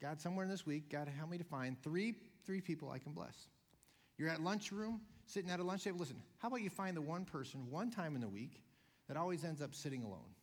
God, 0.00 0.20
somewhere 0.20 0.44
in 0.44 0.50
this 0.50 0.66
week, 0.66 0.90
God, 0.90 1.08
help 1.16 1.30
me 1.30 1.38
to 1.38 1.44
find 1.44 1.80
three, 1.84 2.16
three 2.44 2.60
people 2.60 2.90
I 2.90 2.98
can 2.98 3.12
bless. 3.12 3.46
You're 4.18 4.28
at 4.28 4.42
lunchroom, 4.42 5.00
sitting 5.26 5.50
at 5.50 5.60
a 5.60 5.62
lunch 5.62 5.84
table. 5.84 6.00
Listen, 6.00 6.20
how 6.38 6.48
about 6.48 6.62
you 6.62 6.70
find 6.70 6.96
the 6.96 7.00
one 7.00 7.24
person 7.24 7.60
one 7.70 7.90
time 7.90 8.16
in 8.16 8.20
the 8.20 8.28
week 8.28 8.60
that 9.08 9.16
always 9.16 9.44
ends 9.44 9.60
up 9.60 9.74
sitting 9.74 10.02
alone. 10.02 10.34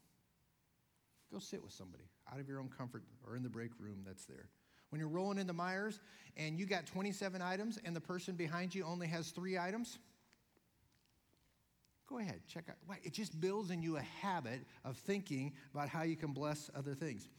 Go 1.32 1.40
sit 1.40 1.64
with 1.64 1.72
somebody 1.72 2.04
out 2.32 2.40
of 2.40 2.48
your 2.48 2.60
own 2.60 2.70
comfort 2.76 3.04
or 3.28 3.36
in 3.36 3.44
the 3.44 3.50
break 3.50 3.72
room 3.80 4.00
that's 4.06 4.26
there. 4.26 4.50
When 4.90 5.00
you're 5.00 5.10
rolling 5.10 5.38
into 5.38 5.54
Meijers 5.54 6.00
and 6.36 6.60
you 6.60 6.66
got 6.66 6.88
27 6.88 7.42
items 7.42 7.78
and 7.84 7.96
the 7.96 8.02
person 8.02 8.36
behind 8.36 8.74
you 8.74 8.84
only 8.84 9.08
has 9.08 9.30
three 9.30 9.58
items, 9.58 10.00
go 12.08 12.18
ahead, 12.18 12.42
check 12.48 12.66
out. 12.70 12.98
It 13.04 13.14
just 13.14 13.40
builds 13.40 13.70
in 13.70 13.84
you 13.84 13.98
a 13.98 14.02
habit 14.02 14.62
of 14.84 14.98
thinking 14.98 15.54
about 15.74 15.90
how 15.90 16.02
you 16.02 16.16
can 16.16 16.34
bless 16.34 16.72
other 16.76 16.96
things. 16.96 17.30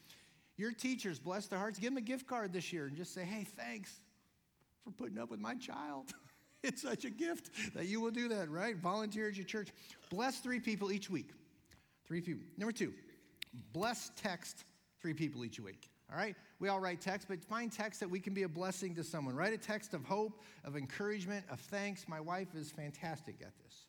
Your 0.56 0.72
teachers, 0.72 1.18
bless 1.18 1.46
their 1.46 1.58
hearts, 1.58 1.78
give 1.78 1.90
them 1.90 1.96
a 1.96 2.02
gift 2.02 2.26
card 2.26 2.52
this 2.52 2.72
year 2.72 2.86
and 2.86 2.96
just 2.96 3.14
say, 3.14 3.24
hey, 3.24 3.44
thanks 3.56 4.00
for 4.84 4.90
putting 4.92 5.18
up 5.18 5.30
with 5.30 5.40
my 5.40 5.54
child. 5.56 6.12
It's 6.64 6.82
such 6.82 7.06
a 7.06 7.10
gift 7.10 7.74
that 7.74 7.86
you 7.86 8.00
will 8.00 8.10
do 8.10 8.28
that, 8.28 8.50
right? 8.50 8.76
Volunteer 8.76 9.28
at 9.28 9.36
your 9.36 9.46
church. 9.46 9.68
Bless 10.10 10.40
three 10.40 10.60
people 10.60 10.92
each 10.92 11.08
week. 11.08 11.30
Three 12.06 12.20
people. 12.20 12.42
Number 12.58 12.72
two, 12.72 12.92
bless 13.72 14.10
text 14.16 14.64
three 15.00 15.14
people 15.14 15.44
each 15.44 15.58
week. 15.58 15.88
All 16.10 16.18
right? 16.18 16.34
We 16.58 16.68
all 16.68 16.80
write 16.80 17.00
text, 17.00 17.28
but 17.28 17.42
find 17.42 17.72
text 17.72 18.00
that 18.00 18.10
we 18.10 18.20
can 18.20 18.34
be 18.34 18.42
a 18.42 18.48
blessing 18.48 18.94
to 18.96 19.04
someone. 19.04 19.36
Write 19.36 19.54
a 19.54 19.58
text 19.58 19.94
of 19.94 20.04
hope, 20.04 20.42
of 20.64 20.76
encouragement, 20.76 21.44
of 21.50 21.60
thanks. 21.60 22.06
My 22.08 22.20
wife 22.20 22.54
is 22.54 22.70
fantastic 22.70 23.36
at 23.40 23.56
this. 23.64 23.86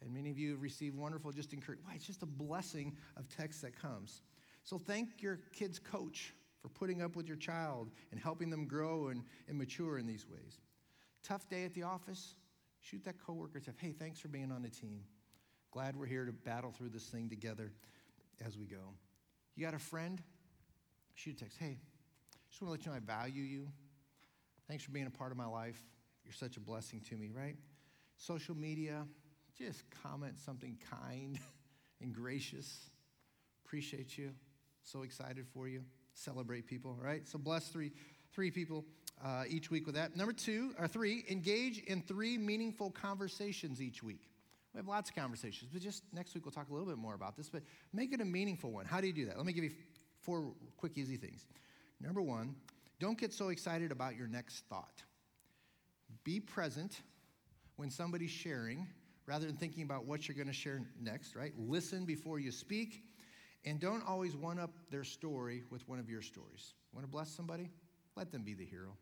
And 0.00 0.12
many 0.12 0.30
of 0.30 0.38
you 0.38 0.52
have 0.52 0.62
received 0.62 0.96
wonderful, 0.96 1.32
just 1.32 1.52
encouragement. 1.52 1.88
Why? 1.88 1.94
It's 1.96 2.06
just 2.06 2.22
a 2.22 2.26
blessing 2.26 2.96
of 3.16 3.28
text 3.28 3.62
that 3.62 3.80
comes. 3.80 4.22
So 4.64 4.78
thank 4.78 5.22
your 5.22 5.40
kid's 5.52 5.78
coach 5.78 6.34
for 6.60 6.68
putting 6.68 7.02
up 7.02 7.16
with 7.16 7.26
your 7.26 7.36
child 7.36 7.90
and 8.10 8.20
helping 8.20 8.50
them 8.50 8.66
grow 8.66 9.08
and, 9.08 9.24
and 9.48 9.58
mature 9.58 9.98
in 9.98 10.06
these 10.06 10.26
ways. 10.28 10.60
Tough 11.22 11.48
day 11.48 11.64
at 11.64 11.74
the 11.74 11.82
office, 11.84 12.34
shoot 12.80 13.04
that 13.04 13.14
coworker 13.24 13.58
and 13.58 13.64
say, 13.64 13.72
hey, 13.78 13.92
thanks 13.92 14.18
for 14.18 14.28
being 14.28 14.50
on 14.50 14.62
the 14.62 14.68
team. 14.68 15.02
Glad 15.70 15.96
we're 15.96 16.06
here 16.06 16.24
to 16.24 16.32
battle 16.32 16.70
through 16.70 16.90
this 16.90 17.04
thing 17.04 17.28
together 17.28 17.72
as 18.44 18.58
we 18.58 18.66
go. 18.66 18.94
You 19.54 19.64
got 19.64 19.74
a 19.74 19.78
friend? 19.78 20.20
Shoot 21.14 21.36
a 21.36 21.40
text, 21.40 21.58
hey, 21.58 21.78
just 22.50 22.60
want 22.60 22.68
to 22.68 22.72
let 22.72 22.86
you 22.86 22.90
know 22.90 22.96
I 22.96 23.22
value 23.22 23.42
you. 23.42 23.68
Thanks 24.68 24.84
for 24.84 24.90
being 24.90 25.06
a 25.06 25.10
part 25.10 25.30
of 25.30 25.38
my 25.38 25.46
life. 25.46 25.80
You're 26.24 26.32
such 26.32 26.56
a 26.56 26.60
blessing 26.60 27.00
to 27.10 27.16
me, 27.16 27.30
right? 27.34 27.56
Social 28.16 28.56
media, 28.56 29.06
just 29.58 29.82
comment 30.02 30.38
something 30.38 30.78
kind 30.90 31.38
and 32.00 32.14
gracious. 32.14 32.90
Appreciate 33.64 34.16
you. 34.16 34.30
So 34.82 35.02
excited 35.02 35.46
for 35.52 35.68
you 35.68 35.82
celebrate 36.14 36.66
people, 36.66 36.96
right? 37.00 37.26
So 37.26 37.38
bless 37.38 37.68
three, 37.68 37.92
three 38.32 38.50
people 38.50 38.84
uh, 39.24 39.44
each 39.48 39.70
week 39.70 39.86
with 39.86 39.94
that. 39.94 40.16
Number 40.16 40.32
two, 40.32 40.74
or 40.78 40.88
three, 40.88 41.24
engage 41.30 41.78
in 41.78 42.02
three 42.02 42.36
meaningful 42.36 42.90
conversations 42.90 43.80
each 43.80 44.02
week. 44.02 44.28
We 44.74 44.78
have 44.78 44.88
lots 44.88 45.10
of 45.10 45.16
conversations, 45.16 45.70
but 45.72 45.82
just 45.82 46.02
next 46.12 46.34
week 46.34 46.44
we'll 46.44 46.52
talk 46.52 46.70
a 46.70 46.72
little 46.72 46.88
bit 46.88 46.96
more 46.96 47.14
about 47.14 47.36
this, 47.36 47.48
but 47.48 47.62
make 47.92 48.12
it 48.12 48.20
a 48.20 48.24
meaningful 48.24 48.72
one. 48.72 48.86
How 48.86 49.00
do 49.00 49.06
you 49.06 49.12
do 49.12 49.26
that? 49.26 49.36
Let 49.36 49.44
me 49.44 49.52
give 49.52 49.64
you 49.64 49.72
four 50.22 50.52
quick, 50.78 50.96
easy 50.96 51.16
things. 51.16 51.46
Number 52.00 52.22
one, 52.22 52.54
don't 52.98 53.18
get 53.18 53.32
so 53.32 53.48
excited 53.48 53.92
about 53.92 54.16
your 54.16 54.28
next 54.28 54.64
thought. 54.68 55.02
Be 56.24 56.40
present 56.40 57.02
when 57.76 57.90
somebody's 57.90 58.30
sharing 58.30 58.86
rather 59.26 59.46
than 59.46 59.56
thinking 59.56 59.82
about 59.82 60.04
what 60.04 60.26
you're 60.26 60.36
going 60.36 60.48
to 60.48 60.52
share 60.52 60.80
next, 61.00 61.36
right? 61.36 61.52
Listen 61.58 62.04
before 62.04 62.38
you 62.38 62.50
speak 62.50 63.02
and 63.64 63.78
don't 63.78 64.06
always 64.06 64.34
one 64.34 64.58
up 64.58 64.72
their 64.90 65.04
story 65.04 65.62
with 65.70 65.86
one 65.88 65.98
of 65.98 66.08
your 66.08 66.22
stories. 66.22 66.74
Want 66.92 67.04
to 67.04 67.10
bless 67.10 67.30
somebody? 67.30 67.70
Let 68.16 68.32
them 68.32 68.42
be 68.42 68.54
the 68.54 68.64
hero. 68.64 68.96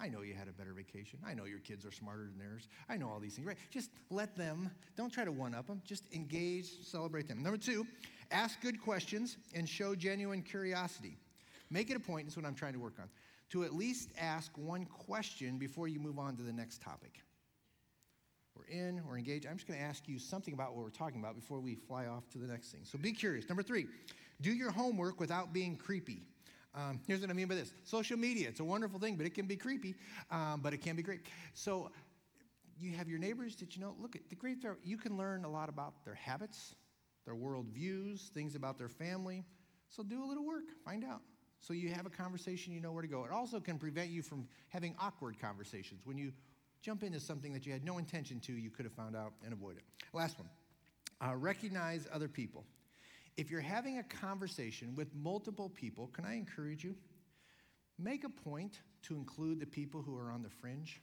I 0.00 0.08
know 0.08 0.22
you 0.22 0.34
had 0.34 0.48
a 0.48 0.52
better 0.52 0.72
vacation. 0.72 1.18
I 1.26 1.34
know 1.34 1.44
your 1.44 1.58
kids 1.58 1.84
are 1.84 1.90
smarter 1.90 2.24
than 2.24 2.38
theirs. 2.38 2.68
I 2.88 2.96
know 2.96 3.08
all 3.08 3.18
these 3.18 3.34
things, 3.34 3.46
right? 3.46 3.56
Just 3.70 3.90
let 4.10 4.36
them, 4.36 4.70
don't 4.96 5.12
try 5.12 5.24
to 5.24 5.32
one 5.32 5.54
up 5.54 5.66
them. 5.66 5.82
Just 5.84 6.04
engage, 6.12 6.84
celebrate 6.84 7.26
them. 7.26 7.42
Number 7.42 7.58
two, 7.58 7.86
ask 8.30 8.60
good 8.60 8.80
questions 8.80 9.36
and 9.54 9.68
show 9.68 9.96
genuine 9.96 10.42
curiosity. 10.42 11.16
Make 11.70 11.90
it 11.90 11.96
a 11.96 12.00
point, 12.00 12.26
this 12.26 12.34
is 12.34 12.36
what 12.36 12.46
I'm 12.46 12.54
trying 12.54 12.74
to 12.74 12.78
work 12.78 12.94
on, 13.00 13.08
to 13.50 13.64
at 13.64 13.74
least 13.74 14.10
ask 14.18 14.50
one 14.56 14.84
question 14.86 15.58
before 15.58 15.88
you 15.88 15.98
move 15.98 16.18
on 16.18 16.36
to 16.36 16.42
the 16.42 16.52
next 16.52 16.80
topic. 16.80 17.20
We're 18.56 18.66
in, 18.66 19.02
we're 19.06 19.18
engaged. 19.18 19.46
I'm 19.46 19.56
just 19.56 19.66
going 19.66 19.78
to 19.78 19.84
ask 19.84 20.08
you 20.08 20.18
something 20.18 20.54
about 20.54 20.74
what 20.74 20.84
we're 20.84 20.90
talking 20.90 21.20
about 21.20 21.34
before 21.34 21.60
we 21.60 21.74
fly 21.74 22.06
off 22.06 22.28
to 22.30 22.38
the 22.38 22.46
next 22.46 22.70
thing. 22.70 22.80
So 22.84 22.98
be 22.98 23.12
curious. 23.12 23.48
Number 23.48 23.62
three, 23.62 23.86
do 24.40 24.52
your 24.52 24.70
homework 24.70 25.20
without 25.20 25.52
being 25.52 25.76
creepy. 25.76 26.22
Um, 26.74 27.00
here's 27.06 27.20
what 27.20 27.30
I 27.30 27.32
mean 27.32 27.48
by 27.48 27.54
this 27.54 27.72
social 27.84 28.16
media, 28.16 28.48
it's 28.48 28.60
a 28.60 28.64
wonderful 28.64 28.98
thing, 28.98 29.16
but 29.16 29.26
it 29.26 29.34
can 29.34 29.46
be 29.46 29.56
creepy, 29.56 29.94
um, 30.30 30.60
but 30.62 30.72
it 30.72 30.78
can 30.78 30.96
be 30.96 31.02
great. 31.02 31.20
So 31.54 31.90
you 32.78 32.96
have 32.96 33.08
your 33.08 33.18
neighbors 33.18 33.56
that 33.56 33.74
you 33.74 33.82
know, 33.82 33.94
look 33.98 34.14
at 34.14 34.28
the 34.28 34.36
great, 34.36 34.58
you 34.84 34.96
can 34.96 35.16
learn 35.16 35.44
a 35.44 35.50
lot 35.50 35.68
about 35.68 36.04
their 36.04 36.14
habits, 36.14 36.74
their 37.24 37.34
worldviews, 37.34 38.28
things 38.28 38.54
about 38.54 38.78
their 38.78 38.88
family. 38.88 39.44
So 39.88 40.02
do 40.02 40.22
a 40.22 40.26
little 40.26 40.46
work, 40.46 40.64
find 40.84 41.04
out. 41.04 41.22
So 41.60 41.72
you 41.72 41.88
have 41.90 42.06
a 42.06 42.10
conversation, 42.10 42.72
you 42.72 42.80
know 42.80 42.92
where 42.92 43.02
to 43.02 43.08
go. 43.08 43.24
It 43.24 43.32
also 43.32 43.58
can 43.58 43.78
prevent 43.78 44.10
you 44.10 44.22
from 44.22 44.46
having 44.68 44.94
awkward 45.00 45.40
conversations 45.40 46.02
when 46.04 46.16
you 46.16 46.32
jump 46.82 47.02
into 47.02 47.18
something 47.18 47.52
that 47.52 47.66
you 47.66 47.72
had 47.72 47.84
no 47.84 47.98
intention 47.98 48.38
to, 48.40 48.52
you 48.52 48.70
could 48.70 48.84
have 48.84 48.92
found 48.92 49.16
out 49.16 49.32
and 49.44 49.52
avoided. 49.52 49.82
Last 50.12 50.38
one 50.38 50.48
uh, 51.20 51.34
recognize 51.34 52.06
other 52.12 52.28
people. 52.28 52.64
If 53.38 53.52
you're 53.52 53.60
having 53.60 53.98
a 53.98 54.02
conversation 54.02 54.96
with 54.96 55.14
multiple 55.14 55.68
people, 55.68 56.08
can 56.08 56.24
I 56.24 56.34
encourage 56.34 56.82
you? 56.82 56.96
Make 57.96 58.24
a 58.24 58.28
point 58.28 58.80
to 59.04 59.14
include 59.14 59.60
the 59.60 59.66
people 59.66 60.02
who 60.02 60.16
are 60.16 60.32
on 60.32 60.42
the 60.42 60.50
fringe 60.50 61.00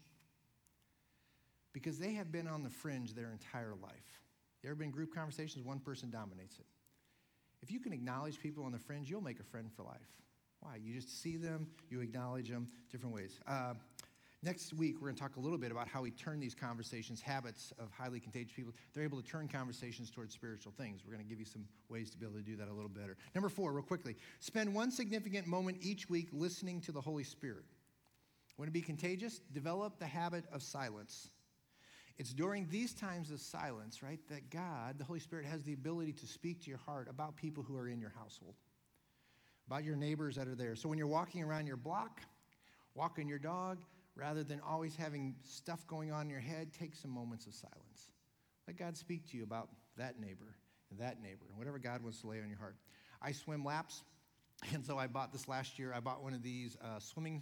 because 1.72 1.98
they 1.98 2.12
have 2.14 2.34
been 2.34 2.46
on 2.46 2.62
the 2.62 2.70
fringe 2.70 3.14
their 3.14 3.32
entire 3.32 3.74
life. 3.82 4.20
There 4.62 4.70
have 4.70 4.78
been 4.78 4.92
group 4.92 5.16
conversations, 5.16 5.64
one 5.64 5.80
person 5.80 6.10
dominates 6.10 6.60
it. 6.60 6.66
If 7.62 7.72
you 7.72 7.80
can 7.80 7.94
acknowledge 7.94 8.38
people 8.38 8.66
on 8.66 8.74
the 8.74 8.80
fringe, 8.80 9.10
you'll 9.10 9.22
make 9.22 9.40
a 9.40 9.44
friend 9.44 9.72
for 9.74 9.84
life. 9.84 10.12
Why? 10.60 10.76
You 10.84 10.94
just 10.94 11.22
see 11.22 11.38
them, 11.38 11.68
you 11.90 12.02
acknowledge 12.02 12.50
them 12.50 12.68
different 12.92 13.16
ways. 13.16 13.40
Uh, 13.48 13.76
Next 14.44 14.74
week, 14.74 14.96
we're 14.96 15.08
going 15.08 15.16
to 15.16 15.22
talk 15.22 15.38
a 15.38 15.40
little 15.40 15.58
bit 15.58 15.72
about 15.72 15.88
how 15.88 16.02
we 16.04 16.12
turn 16.12 16.40
these 16.40 16.54
conversations, 16.54 17.20
habits 17.20 17.74
of 17.80 17.90
highly 17.92 18.20
contagious 18.20 18.54
people, 18.56 18.74
they're 18.94 19.04
able 19.04 19.20
to 19.20 19.28
turn 19.28 19.48
conversations 19.48 20.12
towards 20.12 20.34
spiritual 20.34 20.72
things. 20.78 21.02
We're 21.04 21.14
going 21.14 21.26
to 21.26 21.30
give 21.30 21.40
you 21.40 21.46
some 21.46 21.66
ways 21.90 22.12
to 22.12 22.18
be 22.18 22.26
able 22.26 22.38
to 22.38 22.44
do 22.44 22.56
that 22.58 22.68
a 22.68 22.74
little 22.74 22.90
better. 22.90 23.18
Number 23.34 23.50
four, 23.50 23.74
real 23.74 23.84
quickly, 23.84 24.16
spend 24.40 24.74
one 24.74 24.92
significant 24.92 25.48
moment 25.48 25.78
each 25.82 26.10
week 26.10 26.30
listening 26.32 26.80
to 26.82 26.92
the 26.92 27.02
Holy 27.02 27.24
Spirit. 27.24 27.66
Want 28.58 28.68
to 28.68 28.74
be 28.74 28.82
contagious? 28.82 29.40
Develop 29.52 30.00
the 30.00 30.06
habit 30.06 30.46
of 30.54 30.62
silence. 30.62 31.30
It's 32.18 32.34
during 32.34 32.68
these 32.70 32.94
times 32.94 33.32
of 33.32 33.42
silence, 33.42 34.02
right, 34.02 34.20
that 34.30 34.50
God, 34.50 34.98
the 34.98 35.04
Holy 35.04 35.20
Spirit, 35.20 35.46
has 35.46 35.64
the 35.64 35.74
ability 35.74 36.14
to 36.14 36.28
speak 36.28 36.62
to 36.64 36.70
your 36.70 36.80
heart 36.80 37.08
about 37.10 37.36
people 37.36 37.64
who 37.64 37.76
are 37.78 37.90
in 37.90 38.00
your 38.00 38.14
household, 38.18 38.56
about 39.68 39.84
your 39.84 39.98
neighbors 39.98 40.36
that 40.36 40.48
are 40.48 40.56
there. 40.56 40.76
So 40.76 40.88
when 40.88 40.98
you're 40.98 41.08
walking 41.08 41.44
around 41.44 41.68
your 41.68 41.76
block, 41.76 42.22
walking 42.94 43.28
your 43.28 43.40
dog, 43.40 43.80
rather 44.16 44.44
than 44.44 44.62
always 44.68 44.96
having 44.96 45.36
stuff 45.44 45.86
going 45.88 46.12
on 46.12 46.24
in 46.24 46.30
your 46.30 46.40
head, 46.40 46.72
take 46.74 46.96
some 46.96 47.12
moments 47.12 47.48
of 47.48 47.54
silence. 47.54 48.12
Let 48.68 48.78
God 48.78 48.98
speak 48.98 49.30
to 49.32 49.38
you 49.38 49.44
about 49.44 49.70
that 49.98 50.20
neighbor 50.20 50.56
and 50.90 51.00
that 51.00 51.22
neighbor 51.22 51.46
and 51.50 51.58
whatever 51.58 51.80
God 51.80 52.02
wants 52.02 52.22
to 52.22 52.28
lay 52.28 52.42
on 52.42 52.50
your 52.50 52.58
heart. 52.58 52.76
I 53.22 53.32
swim 53.32 53.64
laps, 53.64 54.04
and 54.74 54.86
so 54.86 54.98
I 54.98 55.08
bought 55.08 55.32
this 55.32 55.48
last 55.48 55.78
year. 55.78 55.94
I 55.94 56.00
bought 56.00 56.24
one 56.24 56.34
of 56.34 56.42
these 56.42 56.78
uh, 56.82 57.00
swimming 57.00 57.42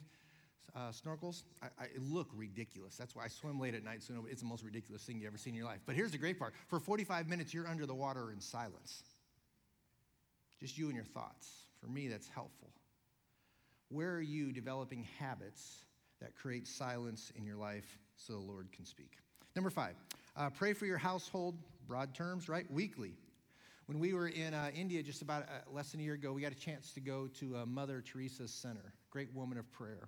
uh, 0.76 0.92
snorkels. 0.92 1.44
I, 1.62 1.68
I, 1.80 1.88
look 2.00 2.30
ridiculous. 2.34 2.96
That's 2.96 3.16
why 3.16 3.26
I 3.26 3.28
swim 3.28 3.60
late 3.60 3.76
at 3.76 3.84
night, 3.84 4.02
so 4.02 4.26
it's 4.30 4.42
the 4.42 4.48
most 4.48 4.64
ridiculous 4.64 5.04
thing 5.04 5.20
you 5.20 5.28
ever 5.28 5.38
seen 5.38 5.54
in 5.54 5.58
your 5.58 5.68
life. 5.68 5.82
But 5.86 5.96
here's 5.96 6.12
the 6.12 6.18
great 6.18 6.40
part 6.40 6.54
for 6.68 6.80
45 6.80 7.28
minutes, 7.28 7.54
you're 7.54 7.68
under 7.68 7.86
the 7.86 7.94
water 7.94 8.32
in 8.32 8.40
silence. 8.40 9.04
Just 10.60 10.78
you 10.78 10.86
and 10.88 10.96
your 10.96 11.06
thoughts. 11.06 11.48
For 11.82 11.88
me, 11.88 12.08
that's 12.08 12.28
helpful. 12.30 12.72
Where 13.90 14.16
are 14.16 14.22
you 14.22 14.52
developing 14.54 15.06
habits 15.20 15.84
that 16.24 16.36
creates 16.36 16.74
silence 16.74 17.32
in 17.36 17.46
your 17.46 17.58
life 17.58 18.00
so 18.16 18.34
the 18.34 18.40
Lord 18.40 18.72
can 18.72 18.86
speak. 18.86 19.18
Number 19.56 19.70
five, 19.70 19.96
uh, 20.36 20.50
pray 20.50 20.74
for 20.74 20.86
your 20.86 20.98
household, 20.98 21.56
broad 21.88 22.16
terms, 22.16 22.50
right? 22.50 22.66
Weekly. 22.72 23.14
When 23.86 24.00
we 24.00 24.14
were 24.14 24.30
in 24.30 24.54
uh, 24.54 24.72
India 24.74 25.04
just 25.04 25.22
about 25.22 25.44
uh, 25.44 25.70
less 25.72 25.92
than 25.92 26.00
a 26.00 26.04
year 26.04 26.14
ago, 26.14 26.32
we 26.32 26.42
got 26.42 26.54
a 26.54 26.56
chance 26.56 26.94
to 26.94 27.02
go 27.02 27.28
to 27.40 27.58
uh, 27.58 27.66
Mother 27.66 28.02
Teresa's 28.02 28.52
center, 28.52 28.94
great 29.12 29.34
woman 29.36 29.58
of 29.58 29.70
prayer. 29.74 30.08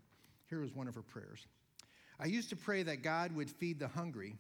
Here 0.50 0.62
was 0.62 0.74
one 0.74 0.88
of 0.88 0.96
her 0.96 1.02
prayers. 1.02 1.46
I 2.18 2.28
used 2.28 2.50
to 2.52 2.56
pray 2.56 2.84
that 2.84 3.04
God 3.04 3.36
would 3.36 3.50
feed 3.50 3.78
the 3.78 3.90
hungry 3.90 4.38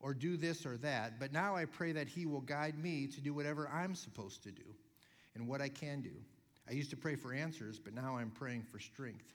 or 0.00 0.12
do 0.12 0.36
this 0.36 0.66
or 0.66 0.76
that, 0.78 1.18
but 1.18 1.32
now 1.32 1.56
I 1.56 1.64
pray 1.64 1.92
that 1.92 2.08
He 2.08 2.26
will 2.26 2.42
guide 2.42 2.78
me 2.78 3.06
to 3.06 3.20
do 3.22 3.32
whatever 3.32 3.68
I'm 3.68 3.94
supposed 3.94 4.42
to 4.42 4.50
do 4.50 4.64
and 5.34 5.48
what 5.48 5.62
I 5.62 5.70
can 5.70 6.02
do. 6.02 6.12
I 6.68 6.74
used 6.74 6.90
to 6.90 6.96
pray 6.96 7.16
for 7.16 7.32
answers, 7.32 7.78
but 7.78 7.94
now 7.94 8.18
I'm 8.18 8.30
praying 8.30 8.64
for 8.64 8.78
strength. 8.78 9.32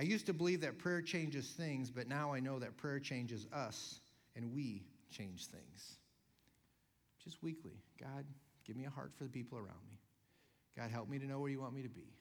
I 0.00 0.02
used 0.02 0.24
to 0.26 0.32
believe 0.32 0.62
that 0.62 0.78
prayer 0.78 1.02
changes 1.02 1.46
things, 1.48 1.90
but 1.90 2.08
now 2.08 2.32
I 2.32 2.40
know 2.40 2.58
that 2.58 2.78
prayer 2.78 2.98
changes 2.98 3.46
us 3.52 4.00
and 4.34 4.54
we 4.54 4.82
change 5.10 5.44
things. 5.44 5.98
Just 7.22 7.42
weekly, 7.42 7.82
God, 8.00 8.24
give 8.66 8.76
me 8.76 8.86
a 8.86 8.90
heart 8.90 9.12
for 9.18 9.24
the 9.24 9.30
people 9.30 9.58
around 9.58 9.84
me. 9.90 9.98
God, 10.74 10.90
help 10.90 11.10
me 11.10 11.18
to 11.18 11.26
know 11.26 11.38
where 11.38 11.50
you 11.50 11.60
want 11.60 11.74
me 11.74 11.82
to 11.82 11.88
be. 11.90 12.14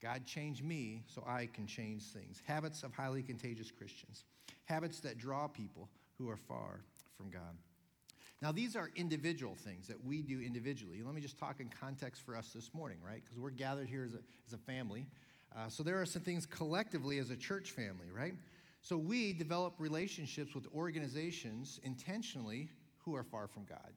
God, 0.00 0.24
change 0.24 0.62
me 0.62 1.02
so 1.06 1.22
I 1.26 1.50
can 1.52 1.66
change 1.66 2.04
things. 2.04 2.40
Habits 2.46 2.82
of 2.82 2.94
highly 2.94 3.22
contagious 3.22 3.70
Christians, 3.70 4.24
habits 4.64 5.00
that 5.00 5.18
draw 5.18 5.48
people 5.48 5.90
who 6.16 6.30
are 6.30 6.38
far 6.38 6.80
from 7.18 7.28
God. 7.28 7.58
Now, 8.40 8.52
these 8.52 8.74
are 8.74 8.90
individual 8.96 9.54
things 9.54 9.86
that 9.88 10.02
we 10.02 10.22
do 10.22 10.40
individually. 10.40 11.02
Let 11.04 11.14
me 11.14 11.20
just 11.20 11.38
talk 11.38 11.60
in 11.60 11.68
context 11.68 12.24
for 12.24 12.34
us 12.34 12.52
this 12.54 12.70
morning, 12.72 12.96
right? 13.06 13.22
Because 13.22 13.38
we're 13.38 13.50
gathered 13.50 13.90
here 13.90 14.02
as 14.02 14.14
a, 14.14 14.20
as 14.46 14.54
a 14.54 14.58
family. 14.58 15.06
Uh, 15.56 15.68
so 15.68 15.82
there 15.82 16.00
are 16.00 16.06
some 16.06 16.22
things 16.22 16.46
collectively 16.46 17.18
as 17.18 17.30
a 17.30 17.36
church 17.36 17.70
family, 17.72 18.06
right? 18.14 18.34
So 18.80 18.96
we 18.96 19.32
develop 19.32 19.74
relationships 19.78 20.54
with 20.54 20.66
organizations 20.74 21.78
intentionally 21.84 22.68
who 22.98 23.14
are 23.14 23.22
far 23.22 23.46
from 23.46 23.64
God. 23.64 23.92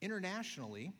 Internationally, 0.00 0.92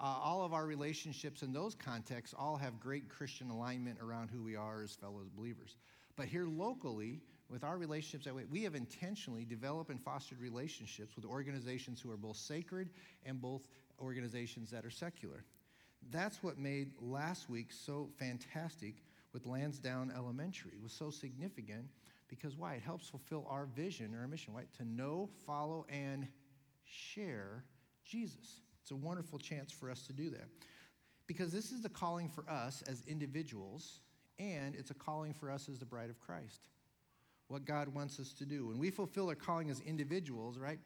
uh, 0.00 0.04
all 0.04 0.42
of 0.44 0.52
our 0.52 0.66
relationships 0.66 1.42
in 1.42 1.52
those 1.52 1.74
contexts 1.74 2.34
all 2.36 2.56
have 2.56 2.80
great 2.80 3.08
Christian 3.08 3.50
alignment 3.50 3.98
around 4.00 4.28
who 4.28 4.42
we 4.42 4.56
are 4.56 4.82
as 4.82 4.94
fellow 4.94 5.20
believers. 5.36 5.76
But 6.16 6.26
here 6.26 6.46
locally, 6.46 7.20
with 7.48 7.64
our 7.64 7.76
relationships 7.76 8.28
we 8.50 8.62
have 8.62 8.74
intentionally 8.74 9.44
developed 9.44 9.90
and 9.90 10.00
fostered 10.00 10.40
relationships 10.40 11.14
with 11.16 11.24
organizations 11.24 12.00
who 12.00 12.10
are 12.10 12.16
both 12.16 12.36
sacred 12.36 12.88
and 13.24 13.40
both 13.40 13.68
organizations 14.00 14.70
that 14.70 14.84
are 14.84 14.90
secular. 14.90 15.44
That's 16.10 16.42
what 16.42 16.58
made 16.58 16.92
last 17.00 17.48
week 17.48 17.68
so 17.70 18.08
fantastic 18.18 18.96
with 19.32 19.46
Lansdowne 19.46 20.12
Elementary. 20.14 20.72
It 20.74 20.82
was 20.82 20.92
so 20.92 21.10
significant 21.10 21.86
because 22.28 22.56
why? 22.56 22.74
It 22.74 22.82
helps 22.82 23.08
fulfill 23.08 23.46
our 23.48 23.66
vision 23.66 24.14
or 24.14 24.20
our 24.20 24.26
mission, 24.26 24.54
right? 24.54 24.72
To 24.78 24.84
know, 24.84 25.28
follow, 25.46 25.86
and 25.90 26.26
share 26.84 27.64
Jesus. 28.04 28.60
It's 28.80 28.90
a 28.90 28.96
wonderful 28.96 29.38
chance 29.38 29.70
for 29.70 29.90
us 29.90 30.06
to 30.06 30.12
do 30.12 30.30
that. 30.30 30.48
Because 31.26 31.52
this 31.52 31.72
is 31.72 31.82
the 31.82 31.88
calling 31.88 32.28
for 32.28 32.48
us 32.50 32.82
as 32.86 33.02
individuals, 33.06 34.00
and 34.38 34.74
it's 34.74 34.90
a 34.90 34.94
calling 34.94 35.32
for 35.32 35.50
us 35.50 35.68
as 35.68 35.78
the 35.78 35.84
bride 35.84 36.10
of 36.10 36.18
Christ. 36.20 36.68
What 37.48 37.64
God 37.64 37.88
wants 37.88 38.18
us 38.18 38.32
to 38.34 38.46
do. 38.46 38.66
When 38.66 38.78
we 38.78 38.90
fulfill 38.90 39.28
our 39.28 39.34
calling 39.34 39.70
as 39.70 39.80
individuals, 39.80 40.58
right, 40.58 40.78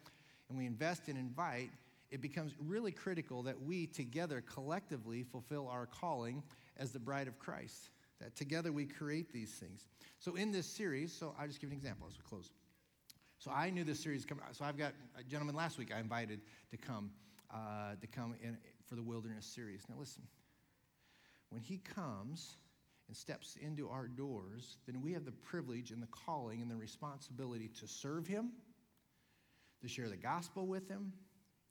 and 0.49 0.59
we 0.59 0.67
invest 0.67 1.09
and 1.09 1.17
invite, 1.17 1.71
it 2.11 2.21
becomes 2.21 2.55
really 2.59 2.93
critical 2.93 3.43
that 3.45 3.61
we 3.61 3.87
together 3.87 4.43
collectively 4.43 5.23
fulfill 5.23 5.69
our 5.69 5.87
calling 5.87 6.43
as 6.77 6.93
the 6.93 7.01
bride 7.01 7.29
of 7.29 7.39
Christ. 7.39 7.91
That 8.21 8.35
together 8.37 8.73
we 8.73 8.87
create 8.87 9.33
these 9.33 9.51
things. 9.51 9.87
So 10.19 10.37
in 10.37 10.53
this 10.53 10.67
series, 10.67 11.13
so 11.13 11.35
I'll 11.39 11.47
just 11.47 11.61
give 11.61 11.71
an 11.71 11.77
example 11.77 12.07
as 12.09 12.17
we 12.17 12.23
close. 12.23 12.51
So 13.39 13.51
I 13.51 13.71
knew 13.71 13.85
this 13.85 14.01
series 14.01 14.25
coming. 14.25 14.45
So 14.53 14.65
I've 14.65 14.79
got 14.79 14.95
a 15.19 15.23
gentleman 15.23 15.55
last 15.55 15.79
week 15.79 15.93
I 15.95 16.01
invited 16.01 16.41
to 16.71 16.77
come 16.77 17.11
uh, 17.53 17.95
to 18.01 18.07
come 18.07 18.35
in 18.43 18.57
for 18.87 18.97
the 18.97 19.03
wilderness 19.03 19.47
series. 19.47 19.83
Now 19.89 19.97
listen, 19.99 20.23
when 21.51 21.63
he 21.63 21.79
comes 21.79 22.57
and 23.09 23.17
steps 23.17 23.57
into 23.61 23.89
our 23.89 24.09
doors, 24.09 24.79
then 24.87 25.01
we 25.01 25.13
have 25.13 25.25
the 25.25 25.33
privilege 25.33 25.91
and 25.91 26.03
the 26.03 26.09
calling 26.09 26.61
and 26.61 26.71
the 26.71 26.77
responsibility 26.77 27.69
to 27.81 27.87
serve 27.87 28.27
him, 28.27 28.51
to 29.81 29.89
share 29.89 30.09
the 30.09 30.17
gospel 30.17 30.67
with 30.67 30.89
him, 30.89 31.13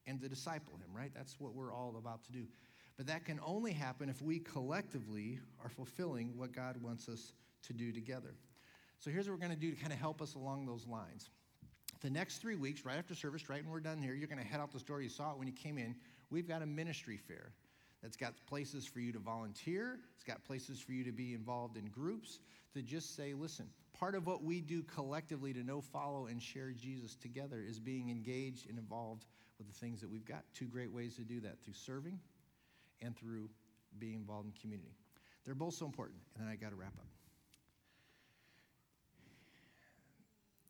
and 0.08 0.20
to 0.22 0.30
disciple 0.30 0.76
him. 0.76 0.96
Right? 0.96 1.12
That's 1.16 1.40
what 1.40 1.54
we're 1.54 1.74
all 1.74 1.96
about 1.98 2.24
to 2.26 2.32
do. 2.32 2.46
But 2.98 3.08
that 3.08 3.26
can 3.26 3.40
only 3.46 3.74
happen 3.74 4.10
if 4.10 4.22
we 4.22 4.40
collectively 4.40 5.40
are 5.64 5.70
fulfilling 5.70 6.38
what 6.38 6.54
God 6.54 6.82
wants 6.82 7.10
us 7.10 7.34
to 7.64 7.74
do 7.74 7.92
together. 7.92 8.36
So 9.00 9.12
here's 9.12 9.28
what 9.28 9.34
we're 9.34 9.46
going 9.46 9.56
to 9.56 9.60
do 9.60 9.72
to 9.72 9.78
kind 9.78 9.92
of 9.92 10.00
help 10.00 10.22
us 10.22 10.36
along 10.36 10.66
those 10.66 10.88
lines. 10.88 11.30
The 12.02 12.10
next 12.10 12.38
three 12.38 12.56
weeks, 12.56 12.86
right 12.86 12.98
after 12.98 13.16
service, 13.16 13.50
right 13.50 13.64
when 13.64 13.72
we're 13.72 13.80
done 13.80 14.02
here, 14.02 14.14
you're 14.14 14.28
going 14.28 14.42
to 14.42 14.48
head 14.48 14.60
out 14.60 14.72
the 14.72 14.80
door. 14.80 15.02
You 15.02 15.10
saw 15.10 15.32
it 15.32 15.38
when 15.38 15.48
you 15.48 15.54
came 15.54 15.78
in. 15.78 15.96
We've 16.30 16.48
got 16.48 16.62
a 16.62 16.66
ministry 16.66 17.18
fair 17.18 17.52
that's 18.02 18.18
got 18.18 18.34
places 18.48 18.86
for 18.86 19.00
you 19.00 19.12
to 19.12 19.20
volunteer, 19.20 20.00
it's 20.14 20.24
got 20.24 20.44
places 20.46 20.80
for 20.80 20.92
you 20.92 21.04
to 21.04 21.12
be 21.12 21.34
involved 21.34 21.76
in 21.76 21.86
groups, 21.86 22.40
to 22.74 22.82
just 22.82 23.16
say, 23.16 23.34
listen, 23.34 23.68
part 23.98 24.14
of 24.16 24.28
what 24.28 24.44
we 24.44 24.62
do 24.62 24.84
collectively 24.84 25.54
to 25.54 25.64
know, 25.64 25.82
follow, 25.82 26.28
and 26.28 26.42
share 26.42 26.72
Jesus 26.72 27.16
together 27.16 27.64
is 27.68 27.80
being 27.80 28.12
engaged 28.12 28.70
and 28.70 28.78
involved 28.78 29.26
with 29.58 29.68
the 29.68 29.74
things 29.74 30.02
that 30.02 30.10
we've 30.10 30.26
got. 30.26 30.44
Two 30.54 30.66
great 30.66 30.92
ways 30.92 31.16
to 31.16 31.24
do 31.24 31.42
that 31.42 31.64
through 31.64 31.74
serving 31.74 32.20
and 33.02 33.16
through 33.16 33.50
being 34.00 34.16
involved 34.16 34.48
in 34.48 34.54
community. 34.62 34.96
They're 35.46 35.56
both 35.56 35.74
so 35.74 35.86
important. 35.86 36.20
And 36.36 36.46
then 36.46 36.52
I 36.52 36.56
got 36.56 36.70
to 36.70 36.76
wrap 36.76 36.94
up. 36.98 37.08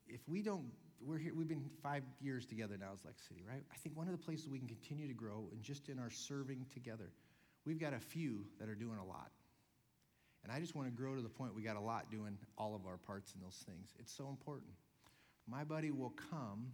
If 0.07 0.21
we 0.27 0.41
don't 0.41 0.65
we're 1.01 1.17
here, 1.17 1.33
we've 1.35 1.47
been 1.47 1.69
five 1.83 2.03
years 2.19 2.45
together 2.45 2.77
now 2.79 2.91
as 2.93 3.03
Lex 3.05 3.21
City, 3.27 3.43
right? 3.47 3.63
I 3.71 3.77
think 3.77 3.95
one 3.97 4.07
of 4.07 4.11
the 4.11 4.23
places 4.23 4.49
we 4.49 4.59
can 4.59 4.67
continue 4.67 5.07
to 5.07 5.13
grow 5.13 5.49
and 5.51 5.61
just 5.61 5.89
in 5.89 5.99
our 5.99 6.09
serving 6.09 6.65
together, 6.73 7.11
we've 7.65 7.79
got 7.79 7.93
a 7.93 7.99
few 7.99 8.45
that 8.59 8.69
are 8.69 8.75
doing 8.75 8.97
a 8.97 9.05
lot. 9.05 9.31
And 10.43 10.51
I 10.51 10.59
just 10.59 10.75
want 10.75 10.87
to 10.87 10.91
grow 10.91 11.15
to 11.15 11.21
the 11.21 11.29
point 11.29 11.55
we 11.55 11.63
got 11.63 11.75
a 11.75 11.81
lot 11.81 12.11
doing 12.11 12.37
all 12.57 12.75
of 12.75 12.85
our 12.85 12.97
parts 12.97 13.33
in 13.33 13.41
those 13.41 13.63
things. 13.65 13.93
It's 13.99 14.15
so 14.15 14.29
important. 14.29 14.71
My 15.47 15.63
buddy 15.63 15.91
will 15.91 16.13
come, 16.31 16.71